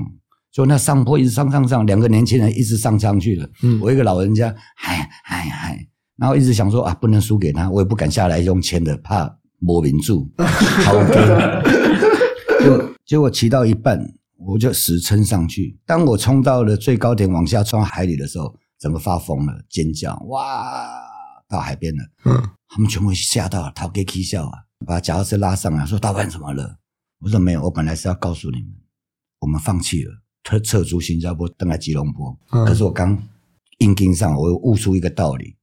[0.51, 3.49] 就那上坡一直上上上，两个年轻人一直上上去了。
[3.63, 10.29] 嗯，我一个老人家，嗨嗨嗨，然后一直想说啊，不能输给他，我也不敢下来用牵的，怕摸名住。
[10.39, 10.93] 好，
[12.63, 13.99] 就结果骑到一半，
[14.37, 15.77] 我就死撑上去。
[15.85, 20.89] 当我冲到了最高点，往下冲海里的时候，整个发疯了，尖叫，哇，
[21.49, 22.03] 到海边了。
[22.25, 24.53] 嗯，他们全部吓到了，逃给 K 笑啊，
[24.85, 26.77] 把脚踏车拉上来，说大半怎么了？
[27.19, 28.69] 我说没有，我本来是要告诉你们，
[29.39, 30.11] 我们放弃了，
[30.43, 32.37] 撤撤出新加坡，登来吉隆坡。
[32.51, 33.21] 嗯、可是我刚
[33.79, 35.55] 硬盯上，我又悟出一个道理，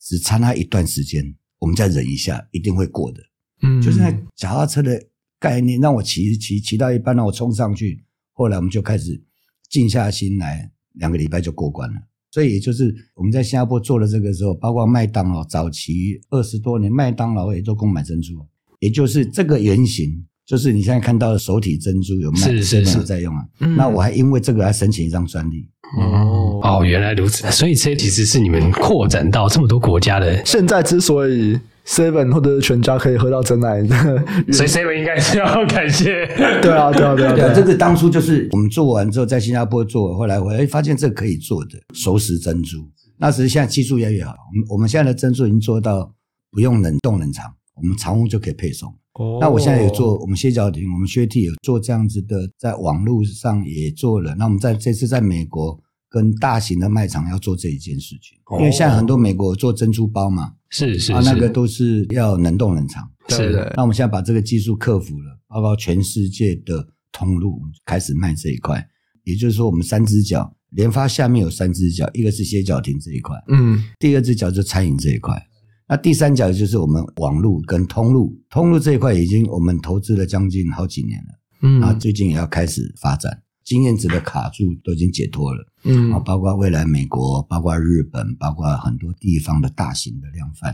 [0.00, 3.22] 只差那一段时间，我们再忍一下，一定会过的。
[3.62, 5.00] 嗯，就是那脚踏车的
[5.38, 8.04] 概念，让我骑骑骑到一半，让我冲上去。
[8.32, 9.24] 后来我们就开始
[9.70, 12.00] 静下心来，两个礼拜就过关了。
[12.32, 18.44] 所以也就是我们在新加坡做了这个时候，包括麦当劳早期二十多年，麦当劳也都给我买珍珠，
[18.80, 20.26] 也就是这个原型。
[20.46, 23.42] 就是你现在看到的手体珍珠有卖，是是是在用啊。
[23.76, 25.68] 那我还因为这个还申请一张专利。
[25.98, 27.50] 哦哦，原来如此。
[27.50, 30.44] 所以这其实是你们扩展到这么多国家的。
[30.44, 33.84] 现在之所以 Seven 或者是全家可以喝到真奶，
[34.52, 36.26] 所以 Seven 应该是要感谢。
[36.60, 37.52] 对啊，对啊，对啊，对啊。
[37.54, 42.78] 这个当初就是我们做完之后，在新加坡做，后来我发现这可以做的熟食珍珠。
[43.18, 44.30] 那只是现在技术越来越好。
[44.30, 46.12] 我们我们现在的珍珠已经做到
[46.50, 47.44] 不用冷冻冷藏。
[47.76, 48.92] 我们常温就可以配送。
[49.18, 54.34] 哦，那我现在也做，我们歇脚亭，我们薛 T 有做这样子的，在网络上也做了。
[54.34, 63.72] 那我们在这次在美国跟大型的卖场要做这一件事情，哦、因为现在很多美国做珍珠包嘛，是是，啊，那个都是要冷冻冷藏，是的。
[63.76, 68.86] 那我们现在把这个技术克服了，包括全世界的通路开始卖这一块，
[69.24, 75.42] 也就是说，我们三只脚联发下面有三只脚，一个是歇脚亭这一块，嗯，第二只脚就餐饮这一块。
[75.88, 81.28] 那第三角就是我们网路跟通路，通路这一块已经我们投资了将近好几年了，
[81.62, 90.72] 嗯，啊最近也要开始发展，经验值的卡住都已经解脱了，嗯，啊，包括未来美国，包括日本，包括很多地方的大型的量贩，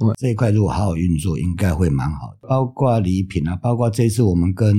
[0.00, 2.48] 嗯，这一块如果好好运作，应该会蛮好的。
[2.48, 4.76] 包括礼品啊，包括这次我们跟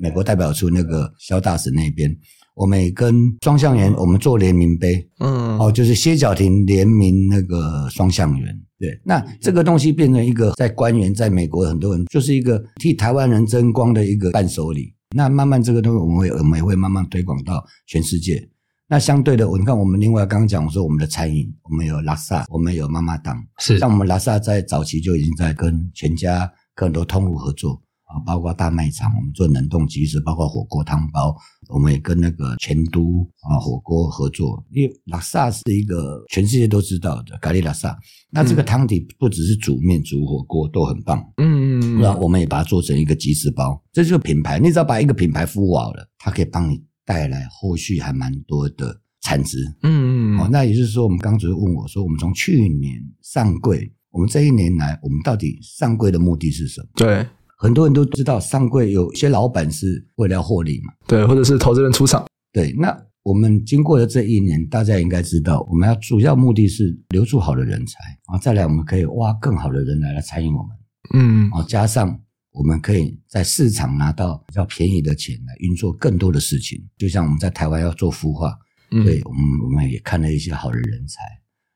[0.00, 2.16] 美国代表处那个肖大使那边。
[2.56, 14.94] 我们也跟双向园，我们做联名杯，嗯，哦，就是歇脚亭联名那个双向园，对，那这个东西变成一个在官员，在美国很多人就是一个替台湾人争光的一个伴手礼。
[15.14, 18.48] 那慢慢这个东西，我们会我们也会慢慢推广到全世界。
[18.88, 27.82] 那相对的，我你看，我们另外刚刚讲我说，我们的餐饮，我们有拉萨，我们有妈妈档，是像我们拉萨在早期就已经在跟全家跟很多通路合作。
[28.06, 31.36] 啊，包括大卖场，我们做冷冻即食，包括火锅汤包，
[31.68, 34.64] 我们也跟那个全都啊火锅合作。
[34.70, 37.98] 因为拉萨是一个全世界都知道的咖喱拉萨，
[38.30, 41.18] 那这个汤底不只是煮面、煮火锅都很棒。
[41.38, 44.60] 嗯嗯，那我们也把它做成一个即食包，这就是品牌。
[44.60, 49.58] 你只要把一个品牌服务好了，它可以帮你带来后续还蛮多的产值。
[49.82, 56.86] 嗯嗯，哦，那也就是说，我们刚刚只是问我说，我们从去年上柜，我们这一年来，我们到底上柜的目的是什么？
[56.94, 57.26] 对。
[57.56, 62.72] 很多人都知道上柜有些老板是为了要获利嘛，对，或者是投资人出场，对。
[62.78, 70.68] 那我们经过了这一年，大家应该知道，我们要主要目的是留住好的人才，然后再来我们可以挖更好的人来来参与我们，
[71.14, 72.20] 嗯，啊，加上
[72.52, 78.54] 我们可以在市场拿到比较便宜的钱来运作更多的事情，就像我们在台湾要做孵化，
[78.90, 81.22] 嗯，对，我们我们也看了一些好的人才，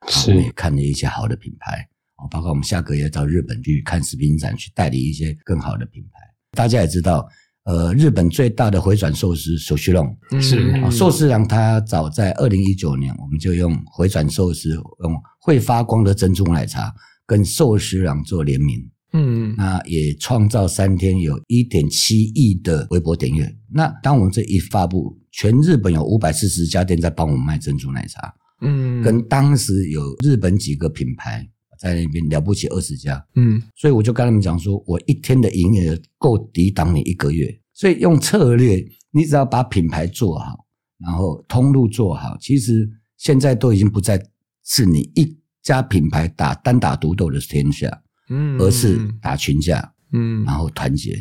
[0.08, 1.88] 是，我们也看了一些好的品牌。
[2.30, 6.20] 包括我们下个月到日本去看食品展，去代理一些更好的品牌。
[6.52, 7.28] 大家也知道，
[7.64, 16.92] 呃，日本最大的回转寿司寿司郎是寿司郎，它早在二零一九年，我们就用回转寿司用会发光的珍珠奶茶
[17.26, 18.90] 跟寿司郎做联名。
[19.12, 23.52] 嗯，那也创造三天有一点七亿的微博点阅。
[23.72, 28.32] 那当我们这一发布，全日本有五百四十家店在帮我们卖珍珠奶茶。
[28.60, 31.48] 嗯，跟当时有日本几个品牌。
[31.80, 37.58] 在那边了不起二十家，嗯，所以我就跟他们讲说，我一天的营业额够抵挡你一个月。
[37.72, 40.66] 所以用策略，你只要把品牌做好，
[40.98, 44.22] 然后通路做好，其实现在都已经不再
[44.62, 51.16] 是你一家品牌打单打独斗的天下，嗯，而是打群架，嗯，然后团结。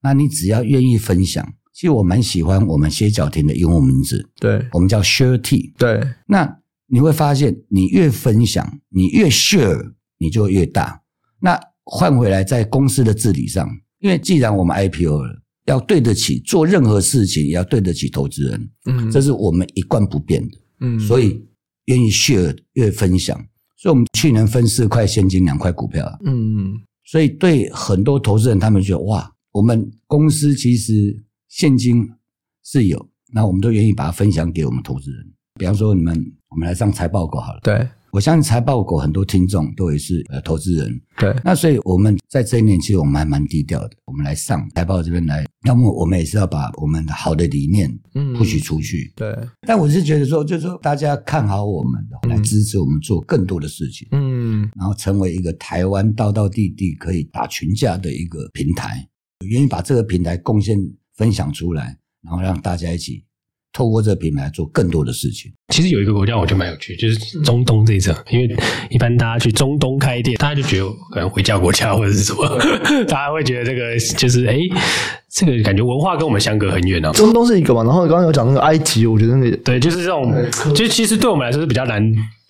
[0.00, 9.94] 那你只要愿意分享，其实我蛮喜欢我们歇脚亭的英文名字，对，我们叫 Share Tea，对，那你会发现，你越分享，你越 share。
[10.24, 10.98] 你就越大。
[11.38, 18.70] 那换回来，在公司的治理上，因为既然我们 IPO 了，要对得起做任何事情，也要对得起投资人。
[18.86, 20.58] 嗯，这是我们一贯不变的。
[20.80, 21.46] 嗯，所以
[21.84, 23.36] 愿意 share 越分享。
[23.76, 26.06] 所以我们去年分四块现金，两块股票。
[26.24, 26.80] 嗯嗯。
[27.04, 32.08] 所以对很多投资人，他们觉得哇，我们公司其实现金
[32.64, 35.26] 是有，那我们都愿意把它分享给我们投资人。
[35.58, 36.14] 比方说，你们
[36.48, 37.60] 我们来上财报狗好了。
[37.62, 37.86] 对。
[38.14, 41.34] 我相信财报狗很多听众都也是呃投资人，对。
[41.42, 49.36] 那所以我们在这一年其实我们还蛮低调的，我们来上财报这边来，要么我们也是要把我们的好的理念嗯 push 出去，对。
[49.66, 59.08] 但我是觉得说，就是说大家看好我们的，来支持我们做更多的事情，嗯，然后成为一个台湾道道地地可以打群架的一个平台，
[59.40, 60.78] 我愿意把这个平台贡献
[61.16, 63.24] 分享出来，然后让大家一起。
[63.74, 65.52] 透过这个品牌做更多的事情。
[65.68, 68.56] 其实有一个国家我觉得蛮有趣，就是中东这一侧，因为
[68.88, 72.46] 一般大家去中东开店，大家就觉得可能回教国家或者是什么，
[73.08, 74.58] 大家会觉得这个就是哎，
[75.32, 77.10] 这个感觉文化跟我们相隔很远啊。
[77.12, 80.32] 中东是一个嘛，然后刚刚有讲那个埃及，我觉得那个对，就是这种，
[80.74, 82.00] 就其实对我们来说是比较难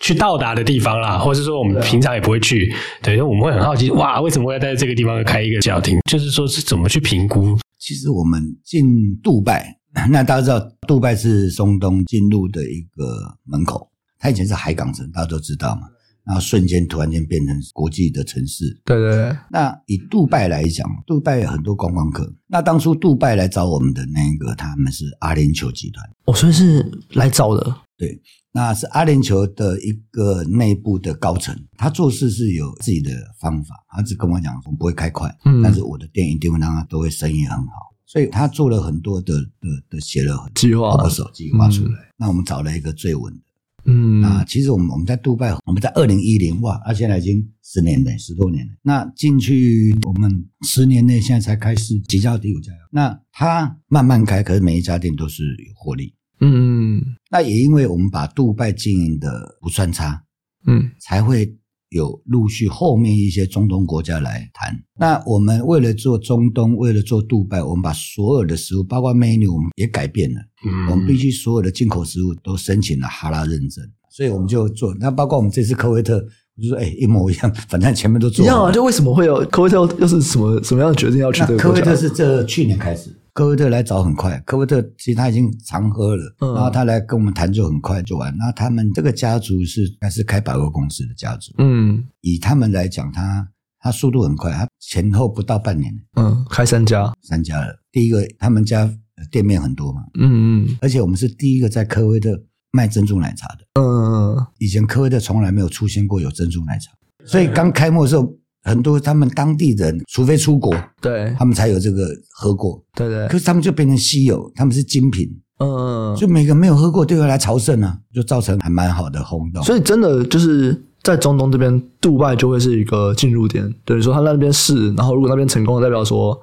[0.00, 2.70] 去到达的地方啦，或者是说我们平常也不会去，
[3.02, 5.98] 对，因为我们会很好奇，哇，为什么会在这个地方开一个教厅？
[6.10, 7.56] 就是说是怎么去评估？
[7.78, 8.84] 其实我们进
[9.22, 9.78] 杜拜。
[10.10, 13.88] 那大家知道，杜拜是中东进入的一个门口。
[14.18, 15.82] 它以前是海港城，大家都知道嘛。
[16.24, 18.64] 然后瞬间突然间变成国际的城市。
[18.84, 19.36] 对对对。
[19.50, 22.32] 那以杜拜来讲，杜拜有很多观光客。
[22.46, 26.04] 那当初杜拜来找我们的那个，他们是阿联酋集团。
[26.24, 27.76] 哦，所以是来找的。
[27.98, 28.20] 对。
[28.56, 42.12] 那是阿联酋的一个内部的高层，他做事是有自己的方法，他只跟我讲，我不会开快，嗯，但是我的店一定会让他都会生意很好，所以他做了很多的的的写了计划，手计划出来，嗯。
[42.16, 43.40] 那我们找了一个最稳的，
[43.86, 48.72] 嗯，啊其实我们我们在杜拜，我们在二零一零哇，他现在已经十年了，十多年了。
[48.82, 56.14] 那进去我们十年内现在才开始几家第五家，那他慢慢开，可是每一家店都是有获利。
[56.40, 60.24] 嗯，那也因为我们把杜拜经营的不算差，
[60.66, 61.56] 嗯，才会
[61.94, 64.76] 有陆续后面一些中东国家来谈。
[64.98, 70.40] 那我们为了做中东，为了做杜拜，我们把所有的食物，包括 menu，我们也改变了。
[70.66, 74.92] 嗯，我们必须所有的进口食物都申请了哈拉认证，所以我们就做。
[74.98, 76.16] 那包括我们这次科威特，
[76.56, 78.72] 我就说，哎，一模一样，反正前面都做一样啊。
[78.72, 79.76] 就为什么会有科威特？
[80.00, 81.56] 又是什么什么样的决定要去这个？
[81.56, 83.10] 科威特是这去年开始。
[83.34, 88.32] 科威特来找很快，科威特其实他已经常喝了，嗯、然后他来跟我们谈就很快就完。
[88.38, 93.48] 那他们这个家族是还是开百货公司的家族，嗯，以他们来讲，他
[93.80, 97.76] 他速度很快，他前后不到半年，嗯，开三家，三家了。
[97.90, 98.88] 第一个他们家
[99.32, 106.92] 店面很多嘛，嗯嗯，而且我们是第一个在科威特卖珍珠奶茶的，嗯，以前科威特从来没有出现过有珍珠奶茶，
[107.26, 108.32] 所以刚开幕的时候。
[108.64, 113.28] 很多他们当地人，除非出国，对，他们才有这个喝过，对对。
[113.28, 119.62] 可是他们就变成稀有，他们是精品，嗯，就每个没有喝过都要来朝圣啊，就造成还蛮好的轰动。
[119.62, 126.36] 所以真的就是在中东这边，杜拜就会是一个进入点，等于说他那边试，然后如果那边成功，代表说。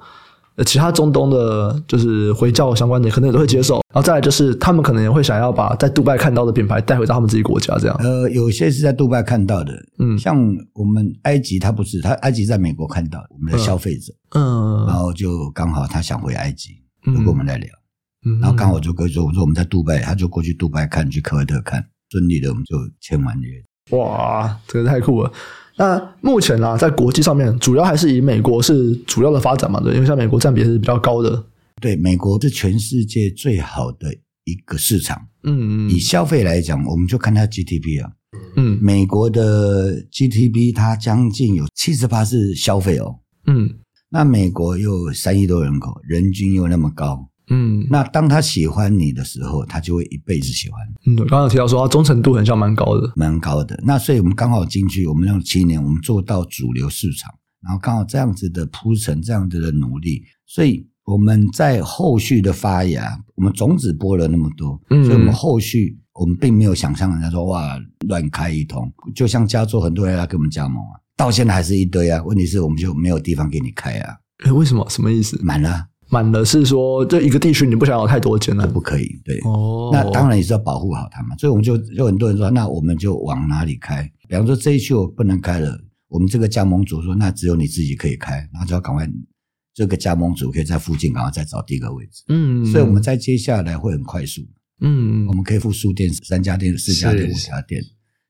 [0.66, 3.76] 其他中东的，就是回教相关的，可能也都会接受。
[3.92, 7.96] 然后再来就是，他们可能也会想要把在杜拜看到的品牌带回到他们自己国家，这样。
[8.00, 10.36] 呃，有些是在杜拜看到的，嗯，像
[10.74, 16.70] 我们埃及，他不是，他埃及在美国看到我们的消费者，嗯，然后就刚好他想回埃及，
[17.04, 17.68] 就跟我们来聊，
[18.26, 23.62] 嗯，然后刚好就跟说，我说我们在杜拜，他就过去杜拜看，去科威特看，顺利的我们就签完约。
[23.96, 25.30] 哇，这个太酷了。
[25.76, 31.44] 那目前呢、啊，在国际上面，主要还是以美国是主要的发展嘛，对，因为像美国占比是比较高的。
[31.80, 34.12] 对，美国是全世界最好的
[34.44, 35.20] 一个市场。
[35.44, 35.90] 嗯嗯。
[35.90, 38.10] 以消费来讲，我们就看它 GDP 啊。
[38.56, 38.78] 嗯。
[38.80, 43.16] 美国的 GDP 它将近有七十八是消费哦。
[43.46, 43.68] 嗯。
[44.10, 47.28] 那美国又三亿多人口，人均又那么高。
[47.48, 50.80] 嗯，那当他喜欢你的时候，他就会一辈子喜欢。
[51.06, 53.78] 嗯，刚刚有提到说他忠诚度很像蛮高的，蛮高的。
[53.84, 57.32] 那所以我们刚好进去，我们用七年，我们做到主流市场，
[57.62, 72.22] 然后刚好这样子的铺陈，这样子的努力，所以我们在后续的发芽，我们种子播了那么多，嗯，所以我们后续我们并没有想象人家说哇乱开一通，就像加州很多人来给我们加盟啊，到现在还是一堆啊。
[72.22, 74.14] 问题是我们就没有地方给你开啊。
[74.44, 74.88] 诶，为什么？
[74.88, 75.38] 什么意思？
[75.42, 75.86] 满了。
[76.12, 79.18] 满了是说，这一个地区你不想要太多间了，不可以。
[79.24, 81.34] 对，哦，那当然也是要保护好它嘛。
[81.38, 84.02] 所以我们就有很多人说，那我们就往哪里开？
[84.28, 89.08] 比方说这一区我不能开了，我们这个加盟组说，那只有你自己可以开，然后就要赶快
[89.72, 92.24] 这个加盟主可以在附近，然后再找第一个位置。
[92.28, 94.42] 嗯，所以我们在接下来会很快速。
[94.82, 97.82] 嗯，我们可以付书店三家店、四家店、五家店。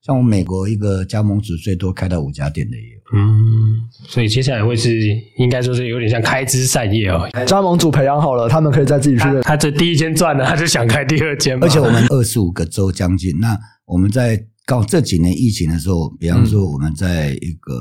[0.04, 4.90] 像我们美国一个加盟主最多开到五家店的也有，嗯，所以接下来会是
[5.38, 7.28] 应该说是有点像开枝散叶哦。
[7.46, 9.22] 加盟主培养好了，他们可以再自己去。
[9.22, 11.56] 他，他这第一间赚了，他就想开第二间。
[11.62, 17.72] 而且我们二十五个州将近，那我们在刚这几年疫情的时候，比方说我们在一个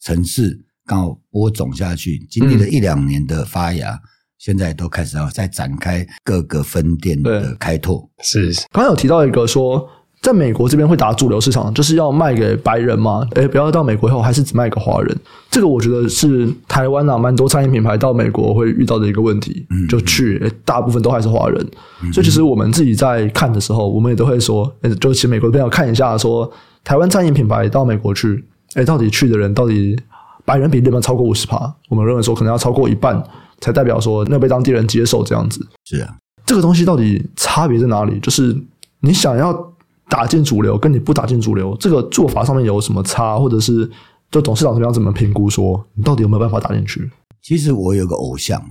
[0.00, 4.00] 城市刚好播种下去，经历了一两年的发芽，嗯，
[4.38, 8.08] 现在都开始要再展开各个分店的开拓。
[8.22, 9.86] 是，刚刚有提到一个说。
[10.20, 13.24] 在美国这边会打主流市场，就是要卖给白人嘛？
[13.34, 15.16] 哎，不要到美国以后还是只卖给华人。
[15.48, 19.64] 这个我觉得是台湾啊，蛮多餐饮品牌到美国会遇到的一个问题。
[19.70, 21.64] 嗯，就去大部分都还是华人，
[22.02, 26.50] 嗯，所以其实我们自己在看的时候，我们也都会说，就请美国的朋友看一下，说
[26.82, 28.44] 台湾餐饮品牌到美国去，
[28.74, 29.96] 哎，到底去的人到底
[30.44, 31.72] 白人比例有没有超过五十趴？
[31.88, 33.22] 我们认为说可能要超过一半，
[33.60, 35.64] 才代表说那被当地人接受这样子。
[35.84, 36.12] 是啊，
[36.44, 38.18] 这个东西到底差别在哪里？
[38.18, 38.54] 就是
[39.00, 39.72] 你想要。
[40.08, 43.90] 打进主流跟你不打进主流，这个做法上面有什么差，或者是
[44.30, 47.10] 就董事长怎么样怎么评估说你到底有没有办法打进去？
[47.42, 48.62] 其实我有个偶像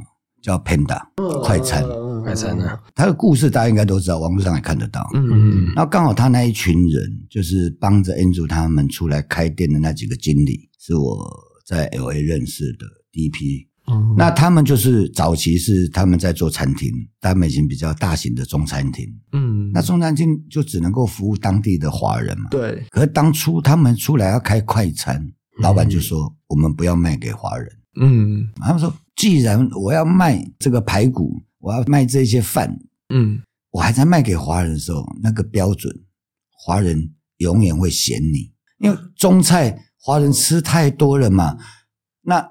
[0.42, 1.00] 叫 Panda
[1.44, 1.84] 快餐，
[2.24, 5.10] 快餐呢，他的故事大家应该都知道，网络上也看得到。
[5.14, 11.18] 嗯嗯，然后刚好他那一群人就是帮着 Andrew 他们出来开店的那几个经理，是我
[11.66, 13.68] 在 LA 认识的第一批。
[13.92, 19.06] 嗯，那他们就是早期是他们在做餐厅，他们已经比较大型的中餐厅。
[19.32, 22.50] 嗯，那中餐厅就只能够服务当地的华人嘛。
[22.52, 22.86] 对。
[22.90, 25.26] 可是当初他们出来要开快餐，
[25.62, 27.68] 老板就说：“我们不要卖给华人。”
[28.00, 32.78] 嗯，他们说：“既然我要卖这个排骨，我要卖这些饭，
[33.14, 35.92] 嗯，我还在卖给华人的时候，那个标准
[36.52, 41.58] 华人永远会嫌你，因为中菜华人吃太多了嘛。
[42.22, 42.46] 那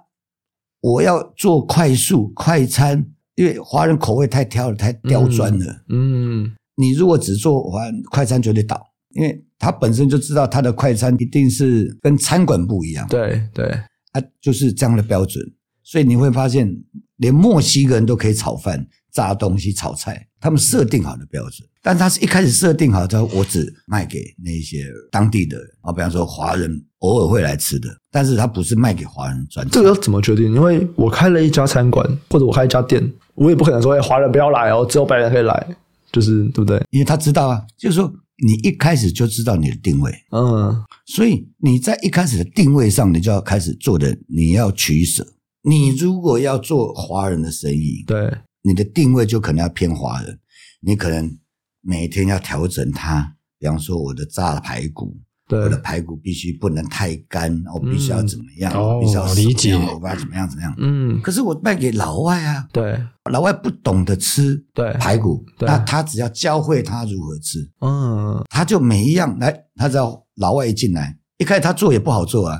[0.87, 5.65] 我要做快速快餐，因为华人口味太挑了，太刁钻了。
[5.89, 8.81] 嗯，嗯，你如果只做华人快餐，绝对倒，
[9.15, 13.05] 因为他本身就知道他的快餐一定是跟餐馆不一样。
[13.09, 13.67] 对对，
[14.13, 15.45] 啊，就是这样的标准。
[15.83, 16.73] 所以你会发现，
[17.17, 21.67] 连墨西哥人都可以炒饭、炸东西、炒菜，他们设定好的标准。
[21.83, 29.67] 但他是一开始设定好，他说我只卖给那些当地的人啊，比方说华人偶尔会来吃的，但是他不是卖给华人专。
[29.71, 30.53] 这个要怎么决定？
[30.53, 35.67] 因为我开了一家餐馆，或者我开一家店，我也不可能说，哎，华人不要来哦，只有白人可以来，
[36.13, 36.83] 就是对不对？
[36.91, 38.13] 因为他知道啊，就是说
[38.45, 45.27] 你一开始就知道你的定位，嗯，所以你在一开始的定位上，你就要开始做的，你要取舍。
[45.63, 48.33] 你如果要做华人的生意，对，
[48.67, 50.37] 你的定位就可能要偏华人，
[50.81, 51.39] 你可能
[51.81, 53.35] 每天要调整它。
[53.61, 55.17] 比方说，我的炸排骨，
[55.51, 58.73] 我的排骨必须不能太干，我必须要怎么样？
[58.75, 60.75] 嗯、哦，必须要理解，我把它怎么样怎么样？
[60.79, 63.01] 嗯，可是我卖给老外啊，对，
[63.31, 71.17] 老外不懂得吃对排骨，对那他只要教会他如何吃，嗯，他就每一样来，他只要老外一进来。
[71.39, 72.59] 一开始他做也不好做啊，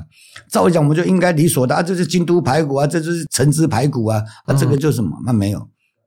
[0.51, 5.17] 照理讲我们就应该理所的啊，这是京都排骨啊，这就是橙汁排骨啊，啊这个就是什么？
[5.25, 5.59] 那没有，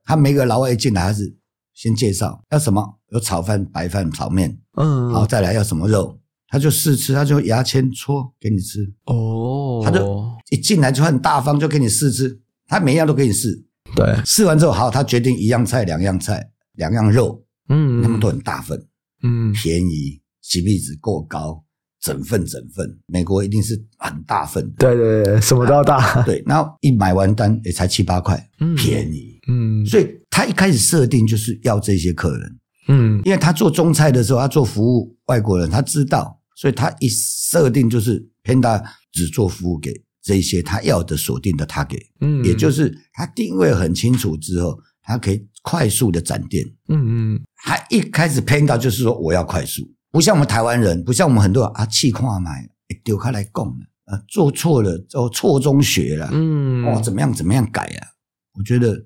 [0.03, 1.35] 他每个老外一进来他是
[1.73, 13.63] 先介绍要什么，有炒饭、白饭、炒面，嗯，然后再来要什么肉，他就试吃，他就牙签戳给你吃，哦，他就一进来就很大方，就给你试吃，他每一样都给你试，
[13.95, 18.85] 对，试完之后好，他决定一样菜、两样菜、两样肉，嗯，他们都很大份，
[19.23, 21.63] 嗯，便宜，CP 值够高。
[22.01, 24.73] 整份整份，美国一定是很大份的。
[24.79, 26.03] 对对对，什么都要大。
[26.03, 29.39] 啊、对，然后一买完单也才七八块，嗯，便宜。
[29.51, 32.59] 嗯，所以他一开始设定就是要这些客人。
[32.87, 38.81] 嗯，因为他做中菜的时候，他做服务外国人，他知道，所以他一设定就是偏大
[39.11, 41.97] 只做服务给这些他要的锁定的他给。
[42.21, 46.65] 嗯，也就是他定位很清楚之后，他可以快速的展店。
[46.89, 49.83] 嗯嗯，他一开始偏大就是说我要快速。
[50.11, 52.67] 不像我们台湾人，不像我们很多人啊，气矿买
[53.03, 58.07] 丢开来供了，啊，做错了，哦错中学了，嗯，哦，怎么样怎么样改啊？
[58.53, 59.01] 我觉得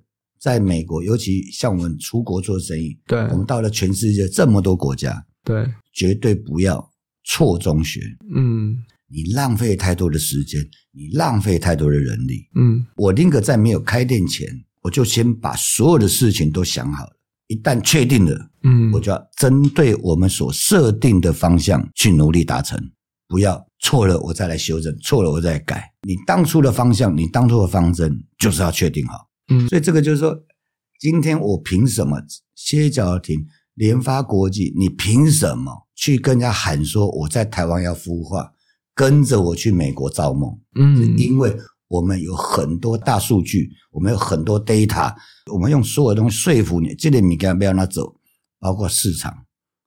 [0.45, 6.87] 在美国，尤其像我们出国做生意，对，我们到了全世界这么多国家，对，绝对不要
[7.23, 7.99] 错中学，
[8.35, 8.77] 嗯，
[9.07, 14.47] 你浪费太多的时间，你浪费太多的人力，嗯，我宁可在没有开店前，
[14.83, 17.11] 我就先把所有的事情都想好了。
[17.47, 22.79] 一旦确定了，嗯，我就要针对我们所设定的方向去努力达成，
[23.27, 25.91] 不要错了我再来修正，错了我再来改。
[26.03, 29.67] 你当初的方向，你当初的方针就是要确定好，嗯。
[29.67, 30.37] 所以这个就是说，
[30.99, 32.21] 今天我凭什么
[32.55, 38.53] 歇脚亭、联发国际，你凭什么去跟人家喊说我在台湾要孵化，
[38.93, 40.59] 跟着我去美国造梦？
[40.75, 41.55] 嗯，因为。
[41.87, 45.13] 我们有很多大数据，我们有很多 data，
[45.53, 48.19] 我们用所有东西说服你，这点你干不要让他走，
[48.59, 49.45] 包括市场，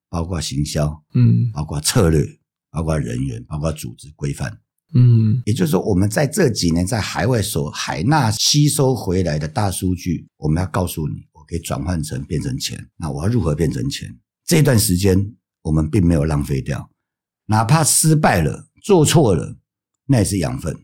[0.09, 2.24] 包括行销，嗯，包括策略，
[2.70, 4.61] 包括人员，包括组织规范，
[4.95, 14.09] 嗯，也就是说，我们在这几年在海外所海纳吸收回来的大数据，我们要告诉你，我可以转换成变成钱，那我要如何变成钱？
[14.47, 16.91] 这段时间我们并没有浪费掉，
[17.47, 19.59] 哪怕失败了，做错了，
[20.07, 20.74] 那也是养分。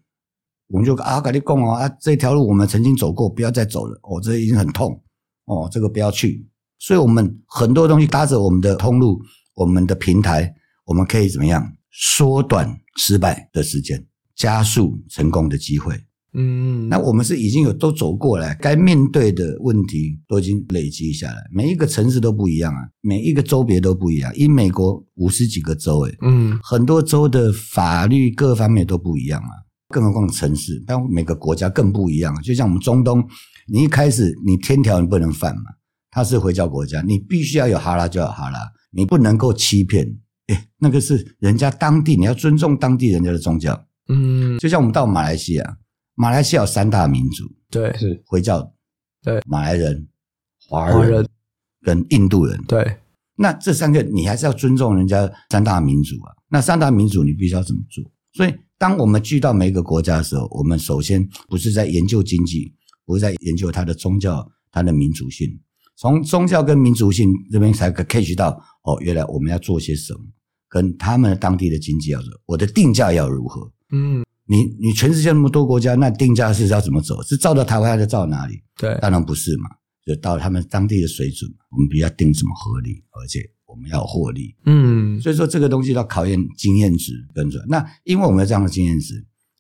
[0.69, 3.99] 我们就啊，跟你讲啊，这条路我们曾经走过，不要再走了。
[4.03, 5.03] 哦，这已经很痛
[5.47, 6.47] 哦，这个不要去。
[6.79, 9.23] 所以，我们很多东西搭着我们的通路，
[9.55, 15.95] 我们的平台，我们可以怎么样缩短失败的时间，加速成功的机会。
[16.37, 21.37] 嗯，那我们是已经有都走过来，该面对的问题都已经累积下来。
[21.53, 24.35] 每一个城市都不一样啊，每一个州别都不一样。
[24.35, 29.63] 因美国五十几个州，诶，嗯，很多州的法律各方面都不一样啊。
[29.91, 32.35] 更何况城市，但每个国家更不一样。
[32.43, 33.25] 就像我们中东，
[33.69, 35.63] 你一开始你天条你不能犯嘛，
[36.11, 38.59] 它是回教国家，你必须要有哈拉就有哈拉，
[38.91, 40.19] 你不能够欺骗。
[40.49, 43.87] 诶，那个是人家当地，你要尊重当地人家的宗教。
[44.09, 45.79] 嗯，就像我们到马来西亚，
[46.15, 48.73] 马来西亚有三大民族，对，是回教，
[49.23, 50.09] 对，马来人、
[50.69, 51.27] 华人
[51.83, 52.99] 跟印度人，对。
[53.37, 56.33] 那这三个你还是要尊重人家三大民族啊。
[56.49, 58.05] 那三大民族你必须要怎么做？
[58.33, 58.55] 所以。
[58.77, 62.75] 当我们去到每一个国家的时候，我们首先不是在研究经济，
[63.07, 65.49] 不是在研究它的宗教、它的民族性。
[65.97, 68.51] 从宗教跟民族性这边才可以 catch 到
[68.83, 70.21] 哦，原来我们要做些什么，
[70.75, 73.70] 跟他们当地的经济要走，我的定价要如何？
[73.93, 77.22] 嗯，你你全世界那么多国家，那定价是要怎么走？
[77.22, 78.61] 是照到台湾还是照哪里？
[78.77, 79.70] 对，当然不是嘛，
[80.05, 83.41] 就到他们当地的水准，我们比较定什么合理，而且。
[83.66, 84.55] 我们要获利。
[84.66, 87.61] 嗯，所以说这个东西要考验经验值跟准。
[87.68, 89.14] 那因为我们有这样的经验值，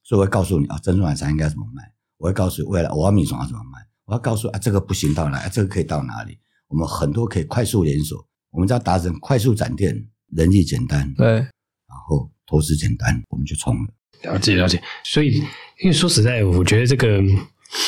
[0.04, 1.82] 所以我会告诉你啊，珍珠奶茶应该怎么卖。
[2.18, 3.80] 我会告诉你未来我要米爽要怎么卖。
[4.04, 6.38] 我要告诉啊，这个不行到哪，啊，这个可以到哪里？
[6.68, 9.92] 我们很多可以快速连锁，我们只要达成快速展店，
[10.36, 14.32] 人力简单，对，然后投资简单，我们就冲了。
[14.32, 14.80] 了解了解。
[15.04, 15.34] 所以，
[15.80, 17.20] 因为说实在，我觉得这个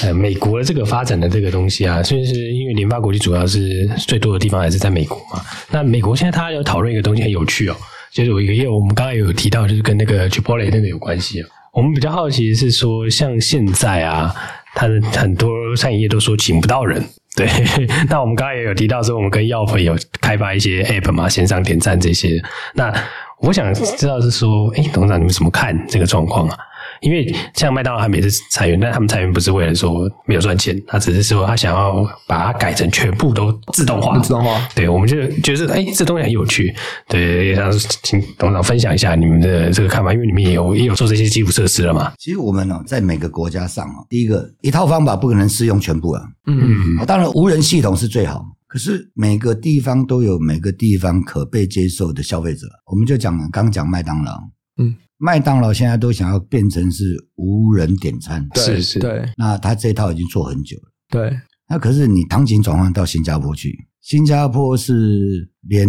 [0.03, 5.43] 呃，美国的这个发展的这个东西啊，虽然是因为联发国际主要是最多的地方还是在美国嘛。
[5.71, 7.77] 那美国现在他有讨论一个东西很有趣哦，
[8.13, 11.49] 就是有一个业务，我们刚刚有提到，就是跟那个 Chipotle 那个有关系哦。
[11.73, 14.35] 我们比较好奇的是说，像现在啊。
[14.79, 17.03] 他的很多餐饮业都说请不到人，
[17.37, 17.47] 对。
[18.11, 22.43] 那我们刚才也有提到说，我们跟药粉有开发一些 App 嘛，线上点赞这些。
[22.75, 22.93] 那
[23.39, 26.59] 我想知道是说，哎，董事长你们怎么看这个状况啊？
[27.01, 34.19] 因为像麦当劳他们也是裁员，但他们裁员不是为了说没有赚钱，他只是说他想要把它改成全部都自动化。
[34.21, 36.75] 自动化，对，我们就觉得哎，这东西很有趣。
[37.09, 37.71] 对，也想
[38.03, 42.13] 请董事长分享一下你们的这个看法，因为你们也有也有做这些基础设施了嘛。
[42.19, 46.23] 其实我们呢，在每个国家上啊，第一个一套方法不可能适用全部啊。
[46.47, 52.67] 嗯，当然无人系统是最好，可是每个地方都有每个地方可被接受的消费者。
[52.87, 54.33] 我们就讲刚讲麦当劳，
[54.79, 54.95] 嗯。
[55.19, 59.25] 麦当劳现在都想要变成是无人点餐，是是，对。
[59.37, 61.35] 那他这套已经做很久了，对。
[61.69, 65.89] 那可是你场景转换到新加坡去，新加坡是连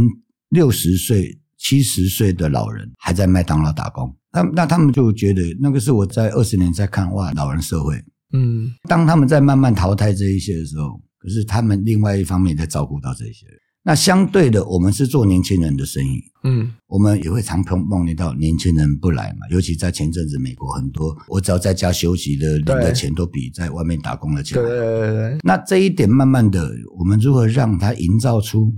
[0.49, 7.95] 六十岁、七十岁的老人还在麦当劳打工，那那他们就觉得那个是我在二十年在看哇，老人社会，
[8.33, 8.71] 嗯。
[8.87, 13.59] 当他们在慢慢淘汰这一些的时候，可是他们另外一方面也在照顾到这些人。
[13.87, 19.47] 那相对的，我们是做年轻人的生意，嗯，我们也会常碰梦见到年轻人不来嘛。
[19.49, 24.61] 尤其在前阵子，美国很多，我只要在家休息的领的钱都比在外面打工的钱。
[24.61, 25.37] 对对对对。
[25.41, 26.69] 那这一点慢慢的，
[26.99, 28.75] 我们如何让它营造出，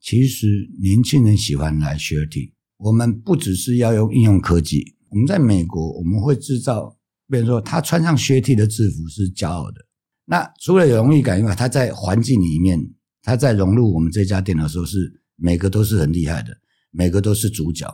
[0.00, 0.46] 其实
[0.80, 2.50] 年轻人喜欢来 Sharetea。
[2.78, 6.96] 我们不只是要用应用科技，我们在美国我们会制造，
[7.28, 9.84] 比如说他穿上 Sharetea 的制服是骄傲的。
[10.24, 12.80] 那除了有荣誉感以外，他在环境里面。
[13.26, 16.56] 他在融入我们这家店的时候，是每个都是很厉害的，
[16.92, 17.84] 每个都是主角，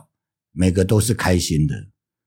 [0.51, 1.73] 每个都是开心的。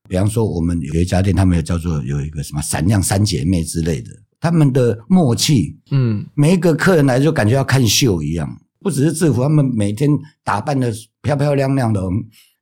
[0.09, 10.11] 比方说，我们有一家店，他们有叫做有一个什么闪亮三姐妹之类的，他们的默契，嗯，每一个客人来就感觉要看秀一样，不只是制服，他们每天
[10.43, 10.93] 打扮的
[11.23, 12.01] 漂漂亮亮的，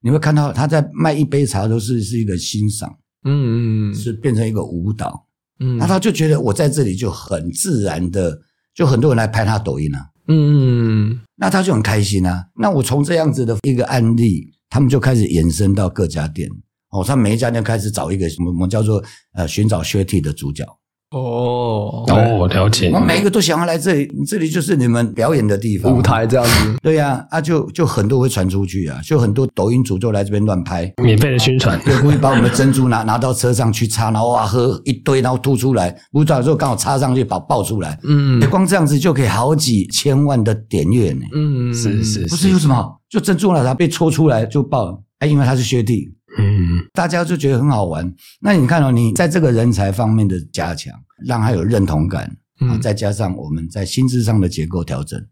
[0.03, 5.27] 你会看到他在卖一杯茶都是是一个欣赏，嗯嗯，是变成一个舞蹈，
[5.61, 8.39] 嗯，那他就觉得我在这里就很自然的，
[8.75, 10.11] 就很多人来拍他抖音啊。
[10.27, 12.47] 嗯，那他就很开心啊。
[12.57, 16.49] 那我从这样子的一个案例，他们就开始延伸到各家店
[16.91, 17.05] 哦。
[17.05, 19.03] 他每一家店开始找一个什么，我们叫做
[19.35, 20.65] 呃寻找 s h r t y 的主角。
[21.11, 22.91] 哦，哦，我了解。
[22.91, 26.77] 我每一个都想要来这里，这里就是你们表演的地方，舞台这样子。
[26.83, 43.01] 对呀，啊，就就很多会传出去啊，就很多抖音主就来这边乱拍，免费的宣传，对，故意把我们的珍珠拿拿到车上去插，然后哇喝一堆，然后吐出来，不知道时候刚好插上去把爆出来，嗯，光这样子就可以好几千万的点阅呢，嗯，是是，不是有什么？
[43.09, 46.13] 就珍珠奶茶被戳出来就爆，哎，因为它是 Sharetea。
[46.37, 48.13] 嗯，大家就觉得很好玩。
[48.41, 50.93] 那你看哦，你在这个人才方面的加强，
[51.25, 55.25] 让他有认同感，嗯，再加上我们在薪资上的结构调整，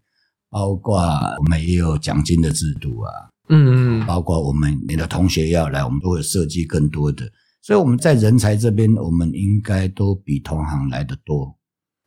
[0.49, 1.01] 包括
[1.39, 3.11] 我们也有奖金的制度啊，
[3.49, 7.29] 嗯嗯，包括我们你的同学要来，我们都会设计更多的。
[7.61, 11.57] 所以我们在人才这边，我们应该都比同行来得多，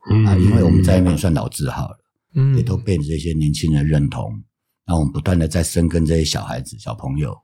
[0.10, 1.98] 嗯，啊，因为我们在那边算老字号了，
[2.36, 4.32] 嗯，也都被这些年轻人认同。
[4.88, 7.36] 那我们不断的在深耕这些小孩子、小朋友。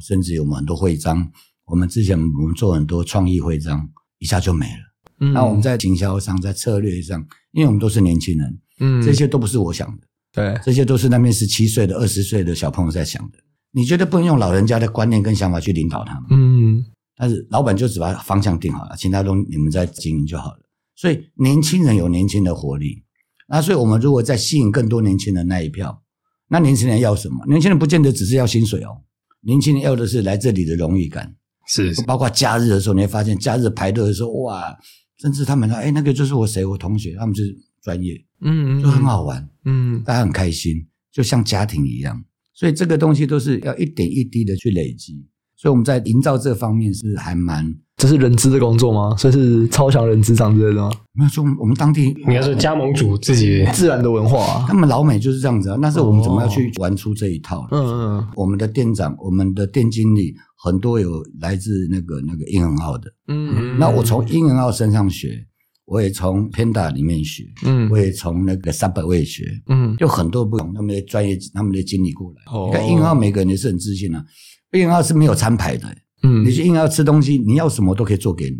[0.00, 1.30] 甚至有很多徽章，
[1.66, 3.88] 我们之前我们做很多创意徽章，
[4.18, 4.82] 一下就没了。
[5.20, 13.38] 嗯，那我们在经销商，在策略上，因为我们都是年轻人，嗯，这些都不是我想的，对，这些都是那边十七岁的、二十岁的小朋友在想的。
[13.70, 16.24] 你觉得不能用老人家的观念跟想法去领导他们？
[16.30, 16.84] 嗯，
[17.16, 20.58] 但是老板就只把方向定好了，其他都你们在经营就好了。
[20.94, 23.02] 所以年轻人有年轻的活力，
[23.48, 26.02] 那所以我们如果在吸引更多年轻人那一票，
[26.48, 27.46] 那年轻人要什么？
[27.46, 29.00] 年轻人不见得只是要薪水哦。
[29.44, 31.34] 年轻人要的是来这里的荣誉感，
[31.66, 34.76] 是，是，包括假日的时候，你会发现假日排队的时候，哇，
[35.18, 42.24] 甚至他们说，哎，那个就是我谁，我同学，他们就是专业，嗯，就很好玩，嗯，大家很开心，就像家庭一样，
[42.54, 45.26] 所以这个东西都是要一点一滴的去累积。
[45.56, 47.72] 所以我们在营造这方面是还蛮，
[48.02, 49.14] 这是人资的工作吗？
[49.16, 50.90] 所以是超强人资长之类的吗？
[51.12, 55.78] 没有说我们当地应该是加盟主自己自然的文化，啊，他们老美就是这样子啊。
[55.80, 57.64] 那是我们怎么样去玩出这一套？
[57.70, 60.34] 嗯嗯，我们的店长、我们的店经理
[60.64, 63.78] 很多有来自那个那个英文号的，嗯嗯。
[63.78, 65.38] 那我从英文号身上学，
[65.84, 72.52] 我也从 Panda 里面学，嗯我也从那个 Subway 学，嗯就很多不同他们的专业，他们的经理过来。
[72.52, 74.24] 哦你看硬号每个人也是很自信啊，
[74.72, 75.86] 英号是没有餐牌的，
[76.22, 76.44] 嗯。
[76.44, 78.56] 你去硬要吃东西，你要什么都可以做给你。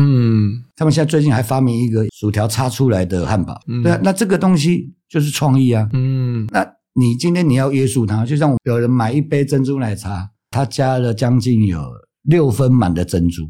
[0.00, 0.62] 嗯。
[0.76, 3.82] 他们现在最近还发明一个薯条插出来的汉堡，嗯。
[3.82, 5.88] 对啊，那这个东西就是创意啊。
[5.92, 6.46] 嗯。
[6.50, 11.78] 那你今天你要约束他，就像有人买一杯珍珠奶茶，他加了将近有
[12.22, 13.42] 六分满的珍珠，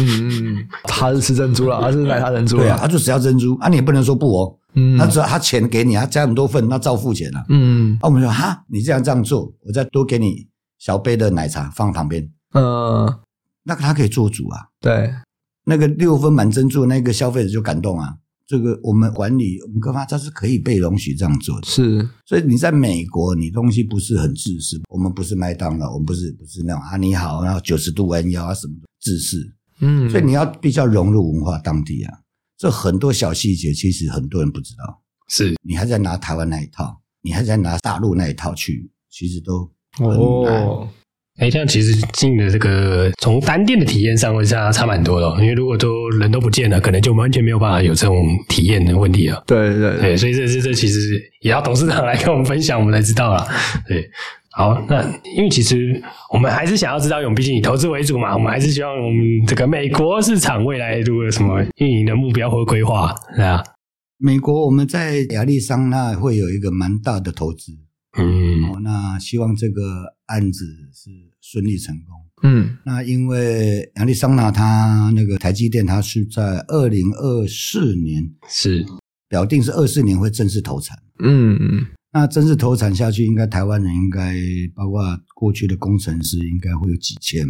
[0.00, 7.44] 嗯嗯，他是吃珍珠了，他是奶茶珍珠了，对啊，他就只要珍珠啊，你也不能说不哦，嗯，他只要他钱给你，他加很多份，那照付钱啊。
[7.50, 7.94] 嗯。
[8.00, 10.48] 啊，我们说哈，你这样这样做，我再多给你
[10.78, 12.26] 小杯的奶茶放旁边，
[12.56, 13.20] 呃，
[13.64, 14.68] 那个他可以做主啊。
[14.80, 15.12] 对，
[15.64, 18.16] 那个六分满珍珠那个消费者就感动啊。
[18.46, 20.06] 这个我们管理，我们各方？
[20.08, 21.66] 它是可以被容许这样做的。
[21.66, 24.80] 是，所以你在美国，你东西不是很自私。
[24.88, 29.52] 我们不是麦当劳，我们不是不是那种啊你好，然后九十度弯腰啊什么的自私。
[29.80, 32.20] 嗯，所以你要比较融入文化当地啊。
[32.56, 35.02] 这很多小细节，其实很多人不知道。
[35.28, 40.16] 是你还在拿台湾那一套，你还在拿大陆那一套去，其实都很难。
[40.64, 40.88] 哦，
[41.38, 48.16] 哎，这样其实经营的这个从单店的体验上会差差蛮多的、哦，因为如果都人都不见了，可能就完全没有办法有这种
[48.48, 49.44] 体验的问题了。
[49.46, 50.98] 对对对，所以这这这其实
[51.42, 53.46] 也要董事长来跟我们分享，我们才知道了。
[53.86, 54.08] 对，
[54.52, 55.02] 好，那
[55.36, 63.62] 因为其实我们还是想要知道，因为毕竟以投资为主嘛，我们还是希望我们这个美国市场未来如果有什么运营的目标或规划，对啊，
[64.16, 67.72] 美国我们在亚利桑那会有一个蛮大的投资。
[68.16, 71.10] 嗯哦，那希望这个案子是
[71.40, 72.14] 顺利成功。
[72.42, 78.84] 嗯那因为亚利桑那它那个台积电，它是在二零二四年是
[79.28, 80.98] 表定是二四年会正式投产。
[81.18, 84.34] 嗯嗯那正式投产下去，应该台湾人应该
[84.74, 85.02] 包括
[85.34, 87.46] 过去的工程师，应该会有几千。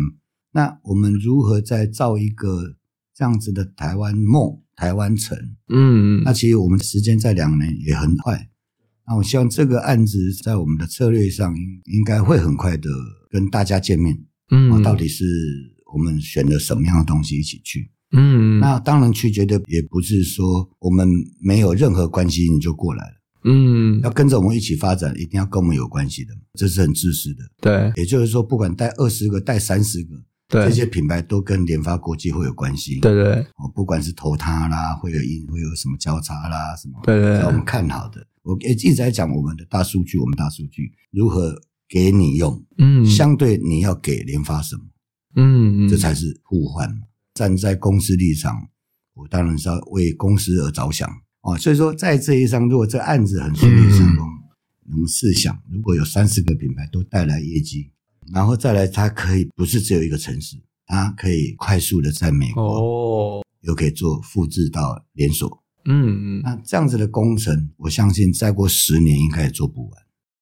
[0.53, 2.75] 那我们如何再造一个
[3.15, 5.39] 这样子的台湾梦、台湾城？
[5.69, 8.49] 嗯，那其实我们时间在两年也很快。
[9.07, 12.91] 那我希望这个案子在我们的策略上应应该会很快的
[13.31, 14.19] 跟大家见面。
[14.51, 15.25] 嗯啊，到底是
[15.93, 17.91] 我们选了什么样的东西一起去？
[18.13, 21.09] 嗯那当然去绝对也不是说我们
[21.41, 27.43] 没有任何关系你就过来了，嗯要跟着我们一起发展，一定要跟我们有关系的，这是很自私的。
[27.61, 30.15] 对也就是说，不管带二十个、带三十个，
[30.49, 33.01] 对这些品牌都跟联发国际会有关系。
[33.01, 38.25] 对对哦，不管是投它啦，会有因会有什么交叉啦，什么对对我们看好的。
[38.47, 44.83] 我也一直在讲我们的大数据，我们大数据如何给你用，嗯相对你要给联发什么。
[45.35, 47.03] 嗯这才是互换嘛。
[47.35, 48.69] 站在公司立场，
[49.15, 51.09] 我当然是要为公司而着想
[51.41, 51.59] 啊。
[51.59, 54.25] 所以说，在这一上，如果这案子很顺利成功，
[54.93, 57.91] 我们试想，如果有三四个品牌都带来业绩，
[58.33, 65.65] 然后再来，它可以不是只有一个城市，它可以快速的在美国，哦又可以做复制到连锁。
[65.87, 69.93] 嗯嗯那这样子的工程，我相信再过十年应该也做不完。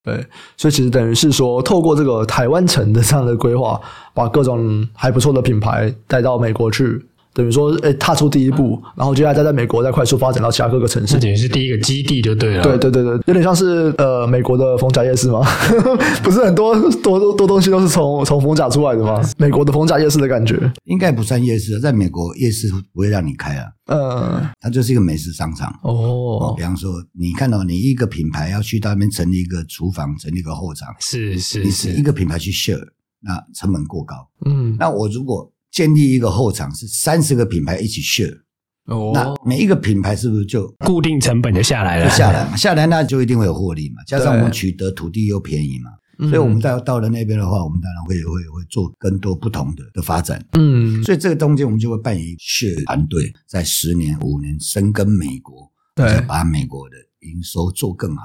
[0.03, 0.23] 对，
[0.55, 3.81] 所以其实等于是说，透过这个台湾城的这样的规划，
[4.13, 7.03] 把各种还不错的品牌带到美国去，
[7.35, 11.19] 等于说，诶，踏出第一步，然后接下来再在美国再快速发展到其他各个城市这。
[11.19, 12.63] 等于是第一个基地就对了。
[12.63, 15.41] 对对对对，有点像是呃美国的逢甲夜市吗？
[16.23, 19.21] 不是很多多多多东西都是从从逢甲出来的吗？
[19.37, 20.57] 美国的逢甲夜市的感觉。
[20.85, 25.69] 应该不算夜市，在美国夜市不会让你开啊，嗯，它就是一个美食商场。
[25.83, 32.79] 哦，哦比，方说，你看到你一个品牌要去到那边成立一个厨房，成立一个后场，是是你是一是，个品牌去 share，
[33.21, 34.15] 那成本过高。
[34.45, 38.33] 嗯，那我如果建立一个后场是三十个品牌一起 share，
[38.85, 42.55] 哦，那每一个品牌是不是就固定成本就下来了，就下来嘛？
[42.57, 50.41] 下来那就一定会有获利嘛，加上我们取得土地又便宜嘛，嗯所以我们到到了那边的话，我们当然会会会做更多不同的的发展。
[50.53, 56.95] 嗯，所以这个中间我们就会扮演 share 团队，在十年五年深耕美国，对把美国的
[57.27, 58.23] 营收做更好。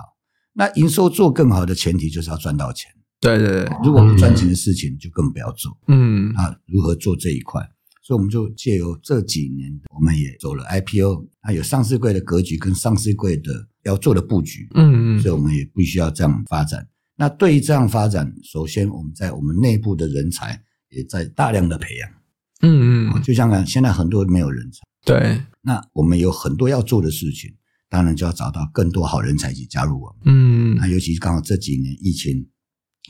[0.52, 2.92] 那营收做更好的前提就是要赚到钱。
[3.20, 5.76] 对对对，如果不赚钱的事情，就更不要做。
[5.88, 7.60] 嗯那如何做这一块？
[8.02, 14.66] 所以我们就借由这几年，我们也走了 IPO，它有上市柜的格局跟上市柜的要做的布局。
[14.74, 16.88] 嗯嗯所以我们也必须要这样发展。
[17.16, 22.10] 那对于这样发展，首先我们在我们内部的人才也在大量的培养。
[22.62, 27.50] 嗯嗯，就像讲现在很多没有人才，对，那我们有很多要做的事情，
[27.88, 30.20] 当然就要找到更多好人才去加入我们。
[30.24, 32.46] 嗯那尤其刚好这几年疫情，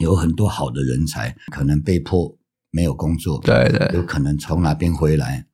[0.01, 2.37] 有很多好的人才可能被迫
[2.71, 5.47] 没有工作，对对有可能从哪边回来，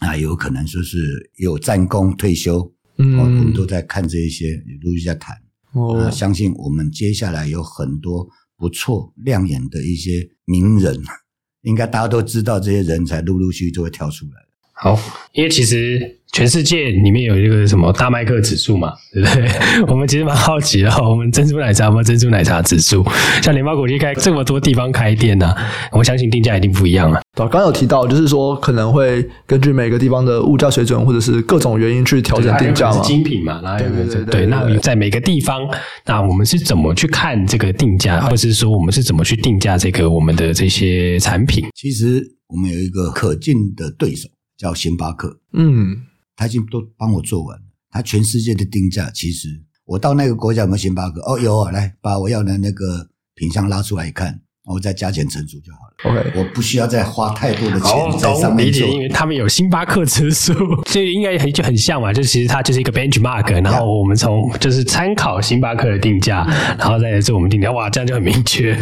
[0.00, 5.36] 啊，有可能说是有战功退休，哦，我们嗯都在看这一些，也陆续在谈。
[5.72, 11.02] 哦啊，相信我们接下来有很多不错亮眼的一些名人，
[11.62, 14.32] 应该大家都知道，这些人才陆陆续续就会跳出来。
[14.72, 14.98] 好，
[15.32, 19.48] 因为其实全世界里面有一个什么大麦克指数嘛， 对不对？
[19.88, 23.02] 我们其实蛮好奇的，我们珍珠奶茶有没有珍珠奶茶指数？
[23.42, 25.56] 像联发国际开这么多地方开店呢、啊，
[25.92, 27.22] 我相信定价一定不一样啊。
[27.34, 33.02] 对，刚刚有提到，就是说可能会根据每个地方的物价水准，或者是各种原因去调整定价嘛。
[33.02, 35.66] 是精品嘛，然后有没有对对对对对对，那在每个地方，
[36.04, 41.64] 那我们是怎么去看这个定价，或者是说我们是怎么去定价这个我们的这些产品？
[41.74, 44.28] 其实我们有一个可敬的对手
[44.58, 45.96] 叫星巴克，嗯。
[46.36, 47.62] 他已经都帮我做完了。
[47.90, 49.48] 他全世界的定价，其实
[49.86, 51.20] 我到那个国家有没有星巴克？
[51.22, 56.20] 哦，有啊，来把我要的那个品相拉出来一看，我再加减乘除就好了。
[56.20, 58.86] OK，我不需要再花太多的钱在上面做。
[58.86, 60.52] 因为他们有星巴克指数，
[60.86, 62.12] 所以应该很就很像嘛。
[62.12, 66.44] 就其实它就是一个 benchmark，然后我们从就是参考星巴克的定价，
[66.78, 67.72] 然后再来做我们定价。
[67.72, 68.78] 哇，这样就很明确。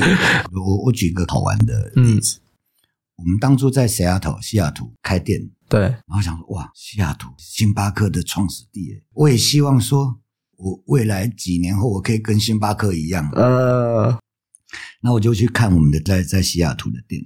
[0.53, 2.44] 我我举个好玩的例子，嗯、
[3.17, 5.51] 我们当初在西雅图西雅图开店。
[5.69, 10.21] 对，然后想说哇，西雅图星巴克的创始地，我也希望说，
[10.57, 13.29] 我未来几年后我可以跟星巴克一样。
[13.31, 14.19] 呃，
[15.01, 17.25] 那我就去看我们的在在西雅图的店。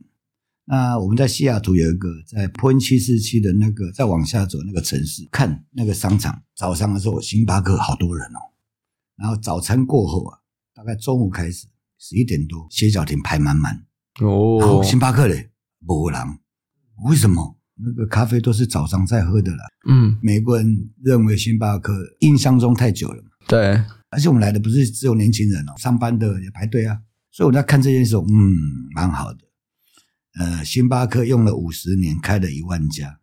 [0.65, 8.39] 那我们在西雅图有一个在 Point 七四七的那个，再往下走那个城市，看那个商场，早上的时候星巴克好多人哦。
[9.17, 10.39] 然后早餐过后啊，
[10.75, 11.67] 大概中午开始
[11.99, 13.85] 十一点多，歇脚亭排满满
[14.21, 14.83] 哦。
[14.85, 15.51] 星巴克嘞，
[15.89, 16.39] 没人，
[17.05, 17.57] 为什么？
[17.81, 19.65] 那个咖啡都是早上在喝的啦。
[19.89, 23.31] 嗯，美国人认为星巴克印象中太久了嘛。
[23.47, 23.81] 对，
[24.11, 26.99] 而且我们来的不是只有年轻人哦，上班的也排队啊。
[27.31, 28.57] 所以我在看这件事，嗯，
[28.95, 29.45] 蛮好的。
[30.41, 33.21] 呃，星巴克用了五十年，开了一万家。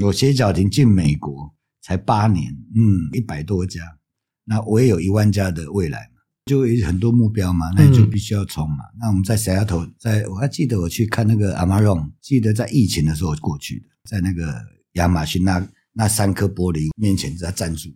[0.00, 3.98] 我斜角亭进美国才八年，嗯，一百多家。
[4.44, 6.17] 那我也有一万家的未来嘛。
[6.48, 8.76] 就有很多目标嘛，那你就必须要冲嘛。
[8.94, 14.54] 嗯、那我们在小丫头，在我还记得我去看那个 Amazon，记得在疫情的时候过去的，在那个
[14.94, 17.90] 亚马逊那那三颗玻璃面前在站住，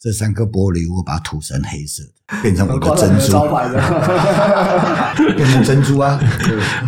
[0.00, 3.32] 这三颗玻璃我把它涂成黑色的，变成我的珍珠，
[5.36, 6.20] 变成珍珠啊！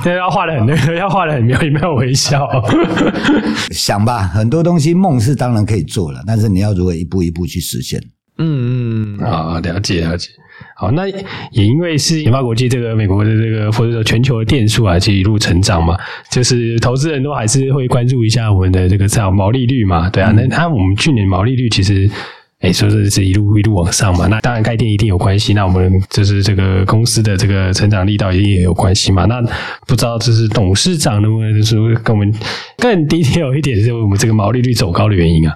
[0.04, 2.48] 对，要画的很那个， 要画的很妙，有没有微笑？
[3.72, 8.00] 想吧，很多东西梦是当然可以做了，但是你要如何一步一步去实现？
[8.38, 10.28] 嗯嗯啊，了解了解。
[10.80, 15.94] 好，那也因为是研发国际这个美国的这个或者说全球的店数啊，其实一路成长嘛，
[16.30, 22.10] 就是投资人都还是会关注一下我们的这个这样毛利率嘛，对啊，那那我们去年毛利率其实，
[22.60, 29.42] 哎，说是是一路一路往上嘛，那当然开店一定有关系，那我们就是这个公司的这个成长力道一定也有关系嘛，那
[29.86, 32.34] 不知道就是董事长能不能就是跟我们
[32.78, 35.54] 更 detail 一点，就是我们这个毛利率走高的原因啊？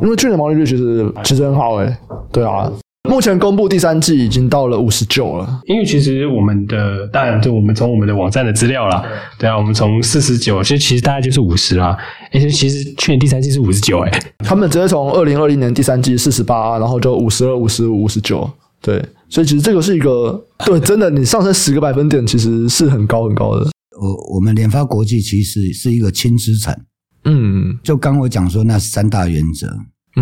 [0.00, 1.96] 因为去年毛利率其实其实很好诶，
[2.30, 2.70] 对啊。
[3.08, 9.02] 目前公布第三季已经到了五十九了，因为其实我们的当然就我们从我们的网站的资料啦，
[9.38, 11.96] 对啊，我们从四十九，其实其实大概就是五十啦。
[12.30, 18.48] 而且其实去年第三季是五十九，哎，他们直接从二零二零年第三季四十八，然后就五十二、五十五、五十九，
[18.82, 23.70] 对，所以其实这个是一个对，真的你上升十个百分点，其实是很高很高的。
[23.98, 26.78] 我我们联发国际其实是一个轻资产，
[27.24, 29.74] 嗯，就刚我讲说那三大原则，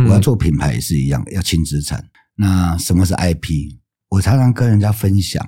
[0.07, 2.03] 我要做品牌也是一样，要轻资产。
[2.41, 3.77] 那什么是 IP？
[4.11, 5.45] 我常常跟人家分享，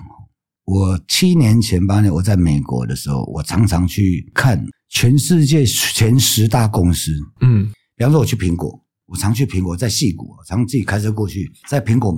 [0.65, 7.13] 我七年前八年我在美国的时候，我常常去看全世界前十大公司。
[7.43, 8.77] 嗯，比方说我去苹果，
[9.07, 12.13] 我常去苹果，在戏谷，常自己开车过去，在苹果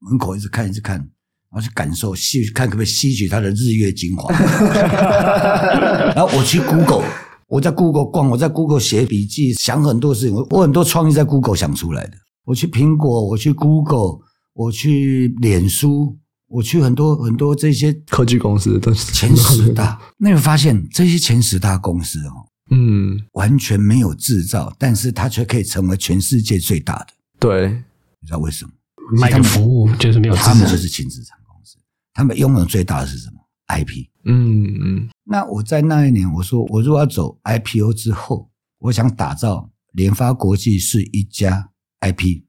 [0.00, 1.08] 门口一直看一直看，然
[1.52, 4.30] 后去感受吸看可不可以吸取它的日月精华。
[6.14, 7.02] 然后我去 Google，
[7.48, 12.12] 我在 Google 逛，我在 Google 写笔记，想很多事情，我我很多创意在 Google 想出来的。
[12.48, 14.20] 我去苹果，我去 Google，
[14.54, 20.00] 我去脸书，我去很多很多这些科技公司都是前十大。
[20.16, 27.08] 那你发现这些前十大公司哦，嗯，完全没有制造，但是它却可以成为全世界最大的。
[27.38, 27.68] 对，
[28.22, 28.70] 你知道为什么？
[29.20, 31.76] 卖个服务就是没有，他们就是轻资产公司，
[32.14, 33.36] 他们拥有最大的是什么
[33.68, 34.06] ？IP。
[34.24, 35.08] 嗯嗯。
[35.22, 41.68] 那我在那一年我说，我如果要走 IPO 之后，我想打造联发国际是一家。
[42.00, 42.42] IP，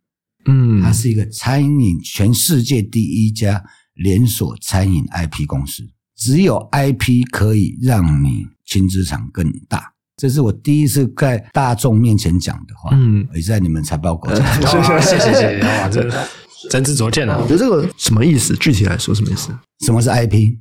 [0.46, 3.64] 嗯，它是一个餐饮全世界第一家
[3.96, 5.84] 连锁餐饮 IP 公司。
[6.16, 12.90] 只有 IP 可以让你轻资产更大，这是我第一次在大众面前讲的话。
[12.94, 14.46] 嗯，也在你们财报稿讲。
[15.02, 16.10] 谢谢谢谢谢， 哇，这
[16.70, 17.38] 真知灼见啊！
[17.42, 18.54] 我觉得这个什么意思？
[18.58, 19.58] 具体来说什么意思？
[19.86, 20.58] 什么是 IP？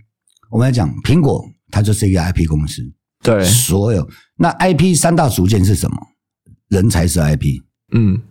[0.49, 2.81] 我们来讲，苹果它就是一个 IP 公司。
[3.25, 5.97] 对，所有那 IP 三大组件是什么？
[6.69, 7.61] 人才是 IP。
[7.93, 8.23] 嗯。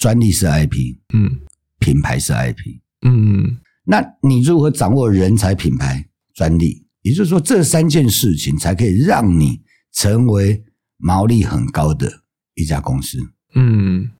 [0.00, 1.40] 专利是 IP，嗯，
[1.78, 6.86] 品牌是 IP，嗯，那你如何掌握人才、品牌、专利？
[7.02, 9.60] 也就是说，这三件事情才可以让你
[9.92, 10.64] 成为
[10.96, 12.22] 毛利很高的
[12.54, 13.18] 一家公司。
[13.54, 14.10] 嗯，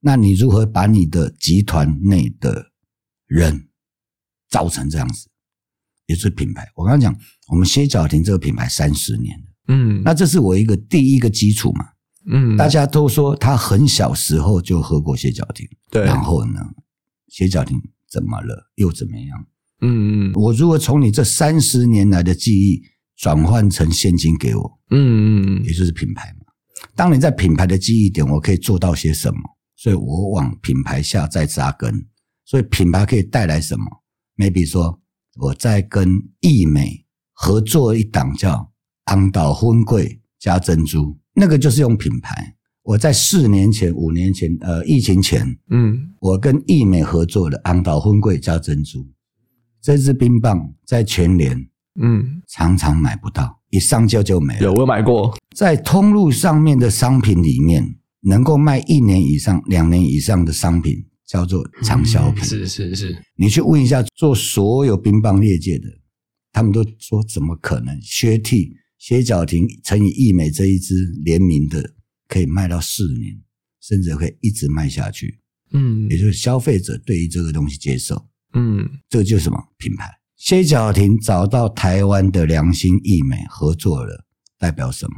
[0.00, 2.72] 那你如何把你的集团内的
[3.26, 3.68] 人
[4.50, 5.28] 造成这样子？
[6.06, 6.66] 也是品牌。
[6.74, 7.16] 我刚刚讲，
[7.48, 11.84] 我们歇脚亭这个品牌三十年，嗯，那这是我一个第一个基础嘛，
[12.30, 16.60] 嗯，大家都说他很小时候就喝过歇脚亭，对，然后呢，
[17.28, 18.70] 歇脚亭怎么了？
[18.76, 19.46] 又怎么样？
[19.80, 22.82] 嗯嗯，我如果从你这三十年来的记忆
[23.16, 26.46] 转换成现金给我，嗯嗯嗯，也就是品牌嘛。
[26.94, 29.40] 当你在品牌的记忆点，我可以做到些什么？
[29.76, 32.06] 所以我往品牌下再扎根。
[32.44, 33.84] 所以品牌可以带来什么
[34.36, 35.00] ？maybe 说。
[35.40, 38.72] 我在跟易美合作一档叫
[39.04, 42.54] 红豆粉粿加珍珠，那个就是用品牌。
[42.82, 49.06] 我在四年前、五年前，呃，疫情前，嗯，我跟易美合作的红豆粉粿加珍珠，
[49.80, 51.56] 这支冰棒在全联，
[52.00, 54.60] 嗯，常常买不到，一上架就没了。
[54.62, 61.04] 有，我买过，在通路上面的商品里面，能够卖一年以上、两年以上的商品。
[61.28, 63.14] 叫做畅销品，是是是。
[63.36, 65.84] 你去问一下做所有冰棒业界的，
[66.52, 68.00] 他们都说怎么可能？
[68.00, 68.70] 薛剔、
[69.08, 70.94] 歇脚亭乘以义美这一支
[71.24, 71.94] 联名的，
[72.28, 73.40] 可以卖到四年，
[73.80, 75.40] 甚至可以一直卖下去。
[75.72, 78.28] 嗯，也就是消费者对于这个东西接受。
[78.52, 80.10] 嗯，这个就是什么品牌？
[80.36, 84.26] 歇脚亭找到台湾的良心义美合作了，
[84.58, 85.14] 代表什么？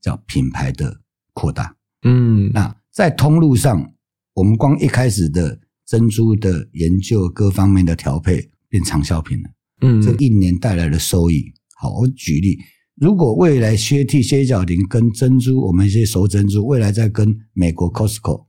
[0.00, 1.00] 叫品牌的
[1.32, 1.76] 扩大。
[2.04, 3.92] 嗯，那在通路上。
[4.34, 9.50] 我们光一开始的珍珠的研究，各方面的调配变长效品了。
[9.80, 12.58] 嗯，这一年带来的收益，好，我举例，
[12.96, 18.46] 如果未来薛替薛角林跟珍珠，我们一些熟珍珠，未来在跟美国 Costco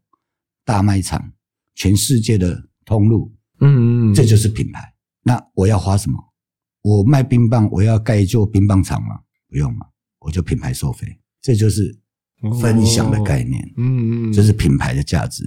[0.66, 1.34] 大卖场，
[1.76, 3.32] 全世界的通路，
[3.62, 4.94] 嗯嗯，这就是品牌。
[5.24, 6.18] 那我要花什么？
[6.82, 9.20] 我卖冰棒，我要盖一座冰棒厂吗？
[9.50, 9.86] 不用嘛，
[10.20, 11.08] 我就品牌收费，
[11.42, 11.98] 这就是
[12.62, 13.64] 分享的概念。
[13.78, 15.44] 嗯嗯，这是品牌的价值。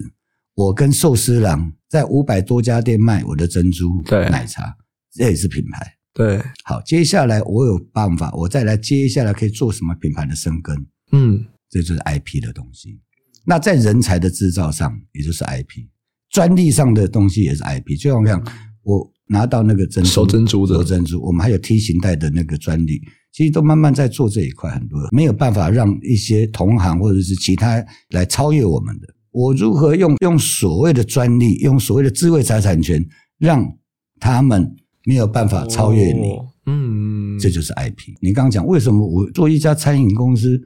[0.55, 4.75] 我跟寿司郎在五百多家店卖我的珍珠奶茶，
[5.13, 5.96] 这也是品牌。
[6.17, 10.75] 对，好，接下来我有办法，我再来接下来可以做什么品牌的生根？
[11.13, 12.99] 嗯，这就是 IP 的东西。
[13.45, 15.87] 那在人才的制造上，也就是 IP，
[16.31, 17.99] 专利上的东西也是 IP。
[18.01, 18.43] 就像我讲，
[18.83, 22.99] 我拿到那个珍珠，手珍珠的熟珍珠，我们还有 T 型带的那个专利，
[23.31, 29.07] 其实都慢慢在做这一块，很多没有办法让一些同行或者是其他来超越我们的。
[29.33, 33.07] 我如何用用所谓的专利，用所谓的智慧财产权，
[33.39, 33.71] 让
[34.19, 34.75] 他们
[35.07, 36.33] 没有办法超越你？
[36.33, 38.13] 哦、嗯，这就是 IP。
[38.21, 40.61] 你刚刚讲为什么我做一家餐饮公司，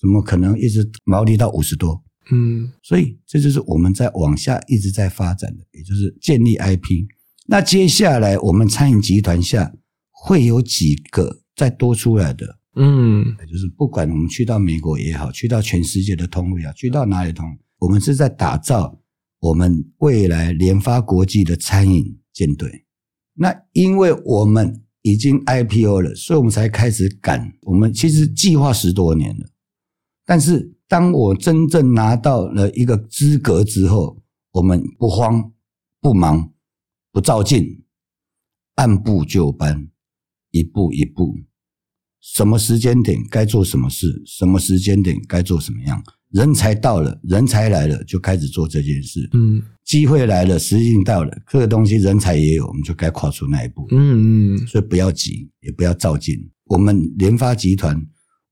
[0.00, 2.02] 怎么可能一直毛利到五十多？
[2.32, 7.06] 嗯，所以这就是我们在往下一直在发展的，也就是建立 IP。
[7.46, 9.72] 那接下来我们餐饮集团下
[10.10, 12.58] 会有几个再多出来的？
[12.74, 17.46] 嗯，就是不管我们去到美国也好，去到全世界的通路也好，去到哪里通。
[17.78, 18.98] 我们是在打造
[19.38, 22.86] 我们未来联发国际的餐饮舰队。
[23.34, 27.52] 那因为我们已经 IPO 了，所以我们才开始赶。
[27.62, 29.50] 我们其实计划十多年了，
[30.24, 34.22] 但是当我真正拿到了一个资格之后，
[34.52, 35.52] 我们不慌
[36.00, 36.52] 不忙
[37.10, 37.84] 不躁进，
[38.76, 39.88] 按部就班，
[40.50, 41.34] 一步一步，
[42.20, 46.02] 什么时间点该做什么事，什么时间点该做什么样。
[46.34, 49.30] 人才到了，人才来了，就开始做这件事。
[49.34, 53.86] 嗯，机会来了，时运到了，这个东西人才也有，我们就该跨出那一步。
[53.92, 56.34] 嗯嗯，所以不要急，也不要躁进。
[56.64, 57.96] 我们联发集团，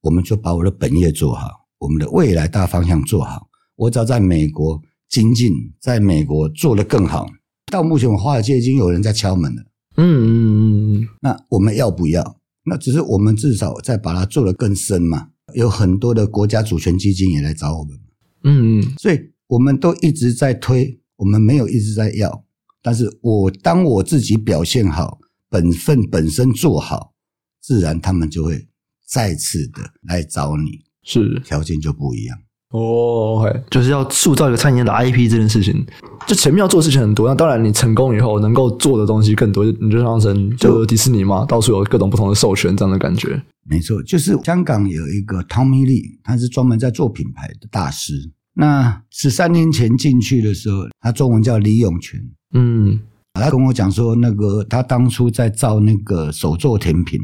[0.00, 1.48] 我们就把我的本业做好，
[1.80, 3.48] 我们的未来大方向做好。
[3.74, 7.28] 我只要在美国精进，在美国做得更好。
[7.66, 9.62] 到目前，我华尔街已经有人在敲门了。
[9.96, 12.36] 嗯嗯嗯，那我们要不要？
[12.64, 15.30] 那只是我们至少再把它做得更深嘛。
[15.54, 17.98] 有很多的国家主权基金也来找我们，
[18.44, 22.44] 嗯嗯，所以我们都一直在推，我们没有一直在要，
[22.82, 27.14] 但是我当我自己表现好，本分本身做好，
[27.60, 28.66] 自然他们就会
[29.06, 31.40] 再次的来找你，是。
[31.44, 32.38] 条件就不一样。
[32.72, 35.86] 哦，OK，就是要塑造一个餐饮业的 IP 这件事情，
[36.26, 37.28] 就前面要做的事情很多。
[37.28, 43.40] 那当然，你成功以后能够做的东西更多，你就当成就迪士尼嘛，到处有各种不同的授权这样的感觉。
[43.64, 48.32] 没错，就是香港有一个 Tommy Lee，他是专门在做品牌的大师。
[48.54, 52.20] 那十三年前进去的时候，他中文叫李永全，
[52.54, 52.98] 嗯，
[53.34, 57.20] 他跟我讲说，那个他当初在造那个手作甜品，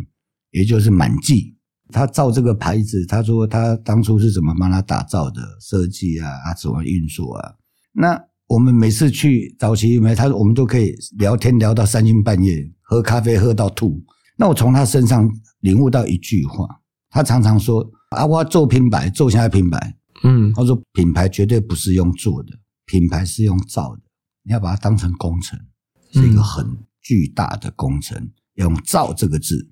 [0.52, 1.54] 也就是满记。
[1.90, 7.54] 他造这个牌子，他说他当初是怎么帮他打造的设计啊，啊，怎么运作啊？
[7.92, 14.02] 那我们每次去早期没他，我们都可以聊天聊到三更半夜，喝咖啡喝到吐。
[14.36, 15.28] 那我从他身上
[15.60, 16.66] 领悟到一句话，
[17.10, 22.52] 他常常说啊，我做品牌，做下来品牌，嗯，他说品牌绝对不是用做的，
[22.86, 24.02] 品牌是用造的，
[24.44, 25.58] 你要把它当成工程，
[26.12, 26.66] 是一个很
[27.02, 29.70] 巨大的工程，用造这个字。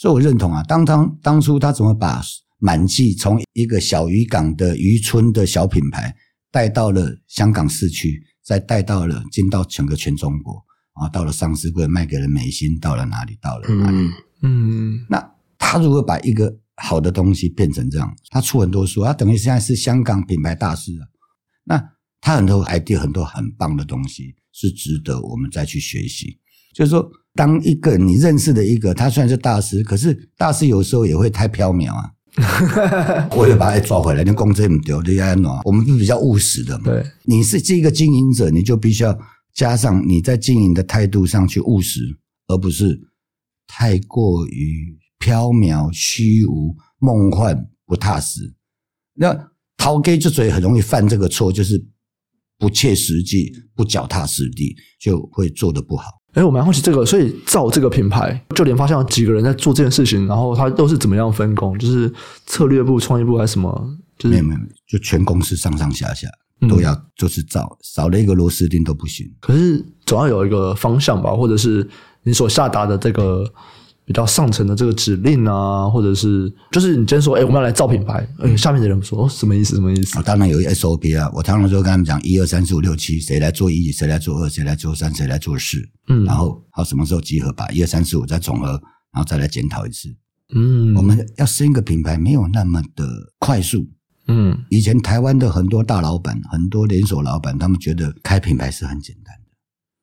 [0.00, 2.22] 所以我认同啊，当当当初他怎么把
[2.58, 6.16] 满记从一个小渔港的渔村的小品牌
[6.50, 10.54] 带到了香港市区，再带到了进到整个全中国，
[10.96, 13.36] 然后到了上市柜卖给了美心，到了哪里？
[13.42, 13.98] 到了哪里？
[13.98, 21.04] 嗯，嗯那他如果把一个好的东西变成这样，他出很多书，他等于现在是香港品牌大师啊。
[21.64, 21.90] 那
[22.22, 26.38] 他很多 idea，很多很棒的东西是值得我们再去学习。
[26.74, 32.10] 就是说，当一个你认识的一个，他虽然是大师，可是大师有时候也会太飘渺啊。
[33.36, 35.60] 我也把他抓回来，你工资不丢，你爱哪？
[35.64, 36.84] 我们是比较务实的嘛。
[36.84, 39.18] 对，你是这个经营者，你就必须要
[39.52, 42.00] 加上你在经营的态度上去务实，
[42.46, 43.00] 而不是
[43.66, 48.54] 太过于飘渺、虚无、梦幻、不踏实。
[49.14, 51.84] 那陶给之所以很容易犯这个错，就是
[52.58, 56.19] 不切实际、不脚踏实地，就会做得不好。
[56.32, 61.78] 哎，我蛮好奇这个，所以造这个品牌，就连发现有几个人在做这件事情，然后他都是怎么样分工？
[61.78, 62.12] 就是
[62.46, 63.96] 策略部、创意部还是什么？
[64.18, 66.28] 就是、没有没有，就全公司上上下下
[66.68, 69.30] 都要就是造，少了一个螺丝钉都不行。
[69.40, 71.88] 可是总要有一个方向吧，或者是
[72.22, 73.44] 你所下达的这个。
[74.10, 79.76] 比较上层的这个指令啊，或者是就是你今天说，哎、欸，我们要来造品牌，嗯，下面的人说，哦，什么意思？
[79.76, 80.18] 什么意思？
[80.18, 88.70] 哦、当然有一 SOP 啊，我常常就跟他们讲，一二三四五六七，谁来做一，谁来做二，谁来做三，谁来做四，嗯，然后好什么时候集合，把一二三四五再总和，
[89.12, 90.08] 然后再来检讨一次，
[90.56, 93.06] 嗯，我们要生一个品牌没有那么的
[93.38, 93.86] 快速，
[94.26, 99.32] 嗯，以前台湾的很多大老板，很多连锁老板，他们觉得开品牌是很简单。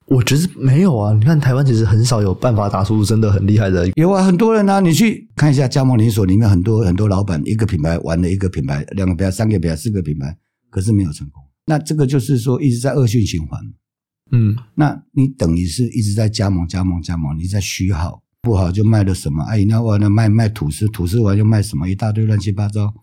[0.08, 3.86] 我觉得没有啊，你看台湾其实很少有办法打出真的很厉害的。
[3.96, 10.38] 有啊，很多人啊，你去看一下加盟连锁里面很多很多老板，一个品牌玩了一个品牌，两个品牌，三个品牌，四个品牌，
[10.70, 11.44] 可是没有成功。
[11.66, 13.60] 那这个就是说一直在恶性循环。
[14.32, 22.94] 嗯，那你等于是一直在加盟加盟加盟，你在虚耗，不好就卖了什么，哎，那完了卖卖吐司，吐司完又卖什么，一大堆乱七八糟。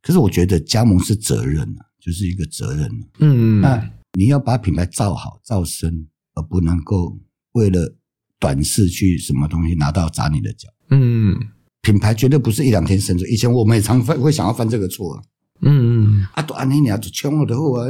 [0.00, 2.86] 可是我觉得加盟是责任啊，就是一个责任。
[3.18, 6.06] 嗯嗯，那你要把品牌造好造深。
[6.34, 7.18] 而不能够
[7.52, 7.96] 为了
[8.38, 10.68] 短视去什么东西拿到砸你的脚。
[10.90, 11.34] 嗯，
[11.80, 13.24] 品牌绝对不是一两天生出。
[13.26, 15.22] 以前我们也常犯会想要犯这个错。
[15.60, 17.86] 嗯嗯，啊，都安尼你要穷了的话，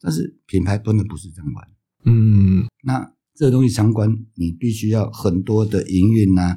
[0.00, 1.68] 但是品牌真的不是这样玩。
[2.04, 6.56] 嗯，那这个东西相关，你必须要很多的营运啊，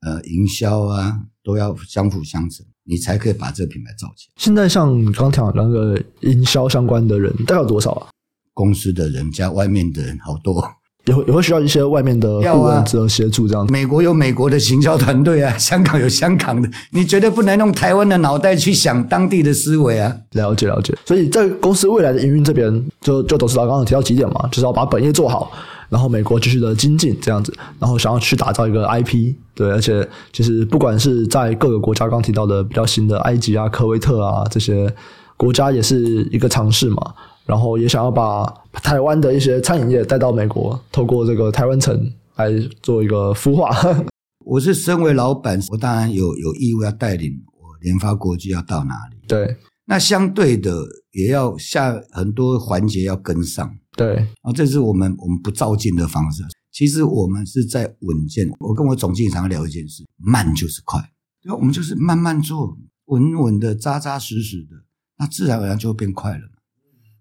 [0.00, 4.34] 呃，营销啊，都要相辅相成，你才可以把这个品牌造起来。
[4.36, 8.08] 现在像你刚讲那个营销相关的人，大概有多少啊？
[8.54, 10.64] 公司的人加外面的人好多，
[11.06, 13.72] 也会也会需要一些外面的顾问者协助这样子。
[13.72, 20.16] 美国有美国的行销团队啊， 香港有香港的，你绝对不能用台湾的脑袋去想当地的思维啊。
[20.32, 25.50] 了解了解，所以在公司未来的营运这边，就就董事长刚刚提到几点嘛，就是要把本业做好，
[25.88, 34.90] 然后美国继续的精进这样子，然后想要去打造一个 IP，对，而且其实不管是在各个国家，刚提到的比较新的埃及啊、科威特啊这些
[35.36, 37.12] 国家，也是一个尝试嘛。
[37.46, 42.50] 然后也想要把台湾的一些餐饮业带到美国，透过这个台湾城来
[42.82, 43.70] 做一个孵化。
[44.44, 49.16] 我是身为老板，我当然有有义务要带领我联发国际要到哪里。
[49.26, 53.74] 对，那相对的也要下很多环节要跟上。
[53.96, 56.42] 对，啊，这是我们我们不照进的方式。
[56.72, 58.50] 其实我们是在稳健。
[58.58, 61.00] 我跟我总经理常常聊一件事：慢就是快。
[61.42, 62.76] 对，我们就是慢慢做，
[63.06, 64.70] 稳稳的、扎扎实实的，
[65.18, 66.42] 那自然而然就会变快了。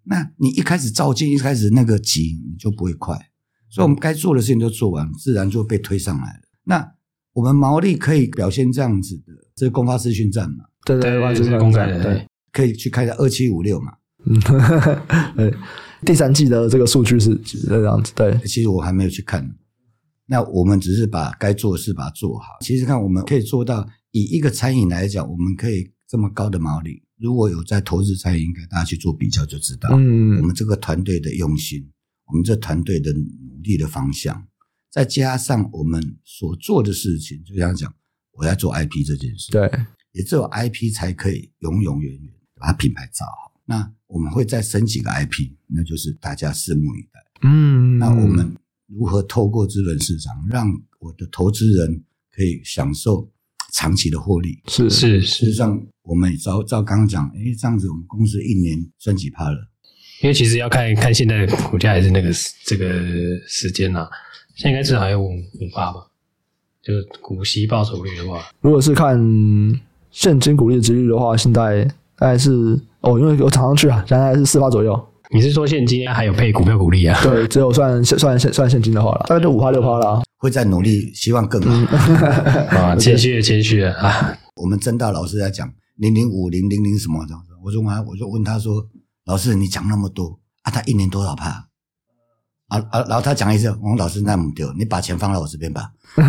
[0.05, 3.17] 那你一开始照进，一开始那个急，你就不会快。
[3.69, 6.41] 所以，我们该做的事情都做完，自然就被推上来了。
[6.65, 6.93] 那
[7.33, 10.65] 我们毛利可以表现这样子的，这是公发资讯站嘛？
[10.85, 13.93] 对对对，这是公开的，对，可以去看一下二七五六嘛。
[14.25, 14.39] 嗯，
[15.35, 15.53] 对，
[16.05, 17.35] 第三季的这个数据是
[17.67, 18.13] 这样子。
[18.15, 19.49] 对，其实我还没有去看。
[20.27, 22.45] 那我们只是把该做的事把它做好。
[22.61, 27.01] 其实看我们可以做到，以一个餐饮来讲，我们可以这么高的毛利。
[27.23, 31.89] 如果有在投资餐饮，应该大家去做比较就知道，嗯，我们这个团队的用心，
[32.25, 34.45] 我们这团队的努力的方向，
[34.91, 37.91] 再加上我们所做的事情，就像讲，
[38.33, 39.71] 我要做 IP 这件事，对，
[40.11, 43.53] 也只有 IP 才可以永永远远把它品牌造好。
[43.63, 47.21] 那我们会再升几个 IP，那就是大家拭目以待。
[47.43, 48.53] 嗯，那我们
[48.87, 50.67] 如何透过资本市场，让
[50.99, 52.03] 我的投资人
[52.35, 53.31] 可以享受
[53.71, 54.61] 长期的获利？
[54.67, 55.81] 是是，事实上。
[56.03, 59.57] 我们照照刚刚讲，诶，这样子我们公司一年赚几趴了？
[60.21, 62.29] 因为其实要看看现在股价还是那个
[62.65, 62.85] 这个
[63.47, 64.09] 时间啊，
[64.55, 65.99] 现在应该至少还有五五趴吧，
[66.81, 69.17] 就是股息报酬率的话，如果是看
[70.11, 71.83] 现金股利的值率的话，现在
[72.17, 72.51] 大概是
[73.01, 75.07] 哦，因为我涨上去啊，现在是四趴左右。
[75.33, 77.19] 你是说现金还有配股票股利啊？
[77.23, 80.21] 对，只有算算算算现金的话了，大概就五趴六趴了。
[80.37, 81.97] 会再努力，希望更好。
[82.77, 84.37] 啊，谦虚了，谦虚了啊！
[84.57, 88.87] 我们曾大老师在讲零零五零零零什么这样子，我就问他，我就问他说
[89.25, 90.71] ：“老师，你讲那么多啊？
[90.71, 91.69] 他一年多少帕？”
[92.67, 93.01] 啊啊！
[93.07, 95.91] 然后他讲一次，我们老师那么丢，你把钱放到我这边吧。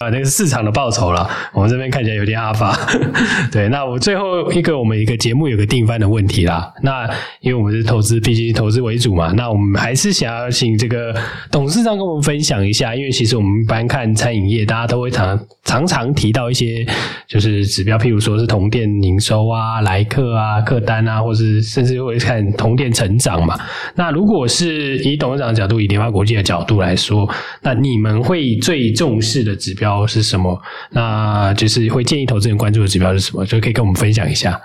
[0.00, 2.76] 啊，那个市场的报酬了，我们这边看起来有点阿发。
[3.52, 6.72] 对，那我最后一个，我们一个节目有个定番的问题啦。
[6.82, 7.08] 那
[7.40, 11.14] 因为我们是投资，毕竟投资为主嘛，那我们还是想要请这个
[11.50, 12.94] 董事长跟我们分享一下。
[12.96, 16.84] 因为其实我们一般看餐饮业，大家都会常常常提到一些
[17.28, 23.56] 就是指标，譬如说是同店营收啊、来客啊、客单啊，或是甚至会看同店成长嘛。
[23.94, 27.28] 那如果是以董事长的角度，以联发国际的角度来说，
[27.62, 30.60] 那你们会最重视的指标是什么？
[30.92, 33.44] 那就是会建议投资人关注的指标是什么？
[33.46, 34.60] 就可以跟我们分享一下。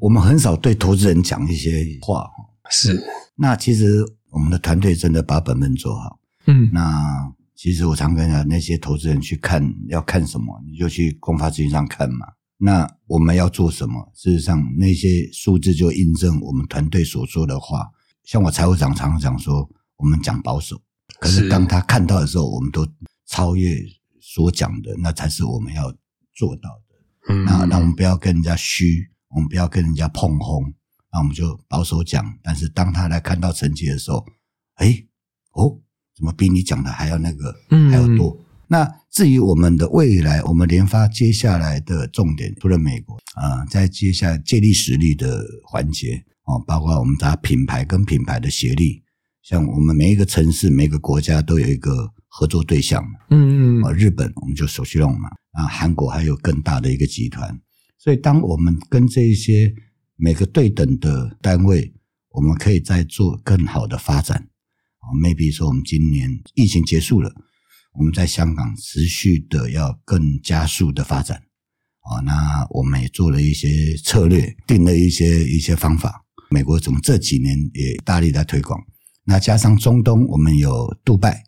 [0.00, 1.70] 我们很少对投资人讲一些
[2.02, 2.28] 话，
[2.70, 3.02] 是。
[3.36, 6.18] 那其实我们的团队真的把本分做好。
[6.46, 6.68] 嗯。
[6.72, 12.26] 那其实我常跟讲，那些投资人去看要看什么，你就去公发资讯上看嘛。
[12.58, 14.12] 那我们要做什么？
[14.14, 17.86] 事实上，那些数字就印证我们团队所说的话。
[18.24, 20.76] 像我财务长常常讲说，我们讲保守。
[21.18, 22.86] 可是当他看到的时候，我们都
[23.26, 23.76] 超越
[24.20, 25.90] 所讲的，那才是我们要
[26.34, 27.34] 做到的。
[27.34, 30.62] 嗯，那那我们不要跟人家虚，我们不要跟人家碰轰，
[31.12, 32.24] 那我们就保守讲。
[32.42, 34.24] 但是当他来看到成绩的时候，
[34.74, 35.04] 哎，
[35.52, 35.80] 哦，
[36.14, 37.54] 怎么比你讲的还要那个
[37.90, 38.36] 还要多？
[38.38, 49.02] 嗯、那至于我们的未来，我们联发接下来的重点，除了美国啊、呃，在接下来借力使力的环节哦，包括我们打品牌跟品牌的协力。
[49.46, 53.00] 像我们每一个城市、每个国家都有一个合作对象，
[53.30, 57.56] 嗯嗯，啊，日本我们就首屈龙嘛，啊，韩国还有更大的一个集团，
[57.96, 59.72] 所以当我们跟这一些
[60.16, 61.94] 每个对等的单位，
[62.30, 64.36] 我们可以再做更好的发展，
[64.98, 67.32] 啊，maybe 说我们今年疫情结束了，
[67.92, 71.36] 我们在香港持续的要更加速的发展，
[72.00, 78.84] 啊，那我们也做了一些策略，定了一些一些方法，美国从这几年也大力在推广。
[79.28, 81.42] 那加上中东，我们有杜拜，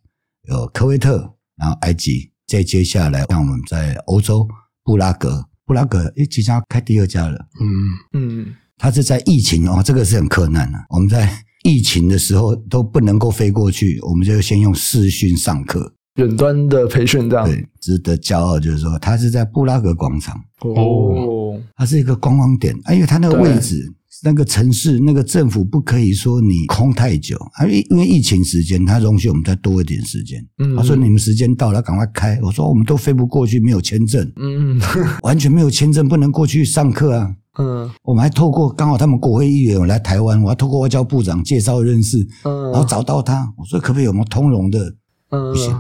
[0.49, 4.47] 有科威特，然后埃及，再接下来，像我们在欧洲
[4.83, 7.39] 布拉格，布拉格诶即将开第二家了。
[7.61, 7.69] 嗯
[8.15, 8.47] 嗯，
[8.77, 10.79] 他是在疫情哦，这个是很困难的。
[10.91, 11.31] 我们在
[11.63, 17.47] 疫情的时候都不能够飞过去，我们就先用视讯上课，远端的培训这样。
[17.47, 23.95] 对，值得骄傲就是说，他是在布拉格广场哦，它是一个观光点，因为它那个位置。
[24.25, 30.45] 那个城市，那个政府不可以说你空太久，因为因为疫情时间，他容许我们再多一点时间。
[30.59, 32.39] 嗯，他说你们时间到了，赶快开。
[32.43, 34.33] 我说我们都飞不过去，没有签证。
[34.37, 34.81] 嗯，
[35.23, 37.37] 完全没有签证，不能过去上课啊。
[37.59, 44.95] 嗯，我们还透过刚好他们国会议员来台湾，我还透过外交部长介绍认识，嗯，然后找到他，我说可不可以有没有通融的？
[45.31, 45.77] 嗯，不行，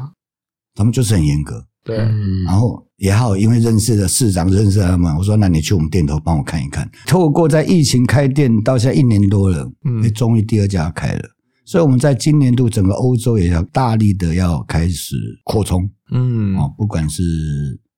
[0.74, 1.64] 他们就是很严格。
[1.88, 1.96] 对，
[2.44, 6.86] 然后也好，因为认识的市长认识他们，我说那你去我们店头帮我看一看。
[7.06, 11.22] 透过在疫情开店到现在一年多了，嗯，终于第二家开了，
[11.64, 17.22] 所以我们在今年度整个欧洲也要大力的要开始扩充，嗯，哦，不管是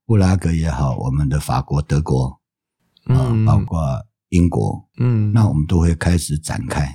[0.07, 2.39] 布拉格也好，我们的法国、德国，
[3.07, 3.81] 啊，包括
[4.29, 6.89] 英国，嗯，那我们都会开始展开。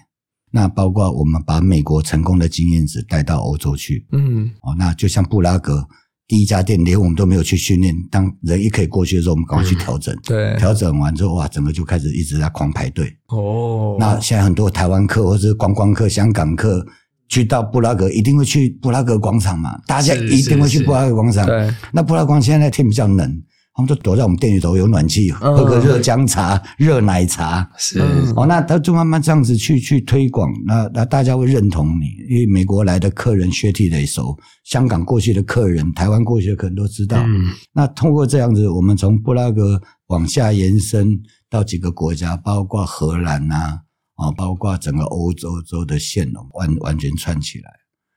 [0.49, 5.85] 那包括我们把美国成功的经验值带到欧洲去，嗯，哦，那就像布拉格。
[6.27, 10.15] 第一家店连我们都没有去训练，当人一可以过去的时候，我们赶快去调整。
[10.23, 13.15] 对，调整完之后，哇，整个就开始一直在狂排队。
[13.27, 16.85] 哦，那现在很多台湾客或者是观光客、香港客
[17.29, 19.79] 去到布拉格，一定会去布拉格广场嘛？
[19.85, 21.45] 大家一定会去布拉格广场。
[21.45, 23.43] 对，那布拉格广场现在天比较冷。
[23.75, 27.69] 他们就躲在我们店里头，有暖气，喝个热姜茶、热奶茶。
[27.77, 27.99] 是
[28.33, 34.33] 哦，那他就慢慢这样子去去推广，那那大家会认同你，因为美国来的客人血气得熟，
[34.63, 37.21] 香港过去的客人，台湾过去的客人都知道。
[37.27, 41.09] 嗯，那通过这样子，我们从布拉格往下延伸
[41.49, 43.81] 到几个国家，包括荷兰啊，
[44.15, 47.69] 啊，包括整个欧洲洲的线路完完全串起来。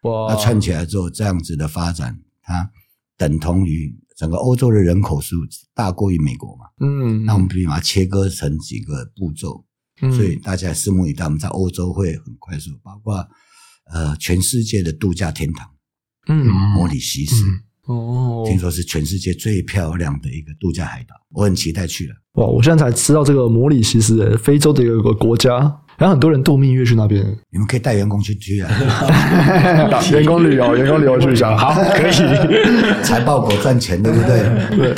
[0.03, 0.33] 哇！
[0.33, 2.71] 那串起来之后，这样子的发展，它
[3.17, 3.93] 等同于。
[4.19, 5.37] 整个欧洲的人口数
[5.73, 9.65] 大过于美国嘛，嗯，那我们可以把它切割成几个步骤，
[10.03, 13.25] 嗯，所以大家拭目以待，我们在欧洲会很快速，包括
[13.93, 15.71] 呃全世界的度假天堂，
[16.27, 17.45] 嗯，摩里西斯，
[17.87, 22.15] 哦，听说是全世界最漂亮的一个度假海岛，我很期待去了。
[22.33, 25.81] 哇，我现在才知道这个摩里西斯，非洲的一个国家。
[25.99, 27.21] 然后很多人度蜜月去那边，
[27.51, 28.71] 你们可以带员工去去啊，
[30.13, 32.13] 员工旅游， 员工旅游去一下，好，可以，
[33.03, 34.39] 财报狗赚钱，对不对？
[34.77, 34.95] 对，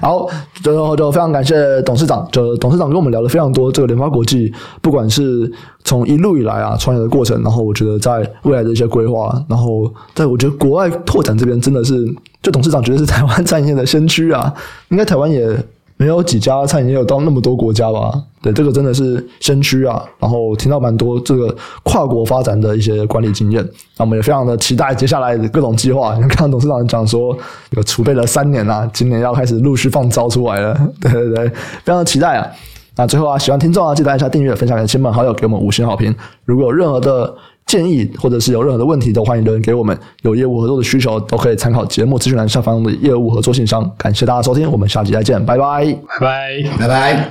[0.00, 0.26] 好，
[0.62, 4.50] 最后就非常感谢董事长，就董事长跟我们聊了非常多这个联发国际，
[4.80, 5.52] 不管是
[5.84, 12.02] 从一路以来啊创业的过程，然后我觉得在未来的一些规划，然后在我觉得国外拓展这边真的是，
[12.42, 14.50] 就董事长觉得是台湾产业的先驱啊，
[14.88, 15.54] 应该台湾也。
[16.00, 18.10] 没有几家餐饮业有到那么多国家吧？
[18.40, 20.02] 对，这个真的是先驱啊！
[20.18, 23.62] 然后听到蛮多这个跨国发展的一些管理经验，
[23.98, 26.16] 那我们也非常的期待接下来的各种计划。
[26.16, 27.36] 你看，董事长讲说
[27.72, 30.74] 有储备了三年啊，今年要开始陆续放招出来了。
[31.02, 32.50] 对对对，非常的期待啊！
[32.96, 36.14] 那最后啊，喜欢听众啊，记得按下订阅，分享给亲朋好友，给我们五星好评。
[36.46, 37.34] 如果有任何的
[37.70, 39.96] 建议或者是有任何的问题，都欢迎留言给我们。
[40.22, 43.88] 有业务合作的需求，都可以参考节目资讯栏下方的业务合作信箱。
[43.96, 45.84] 感谢大家收听，我们下期再见，拜拜，
[46.18, 47.28] 拜拜，拜拜。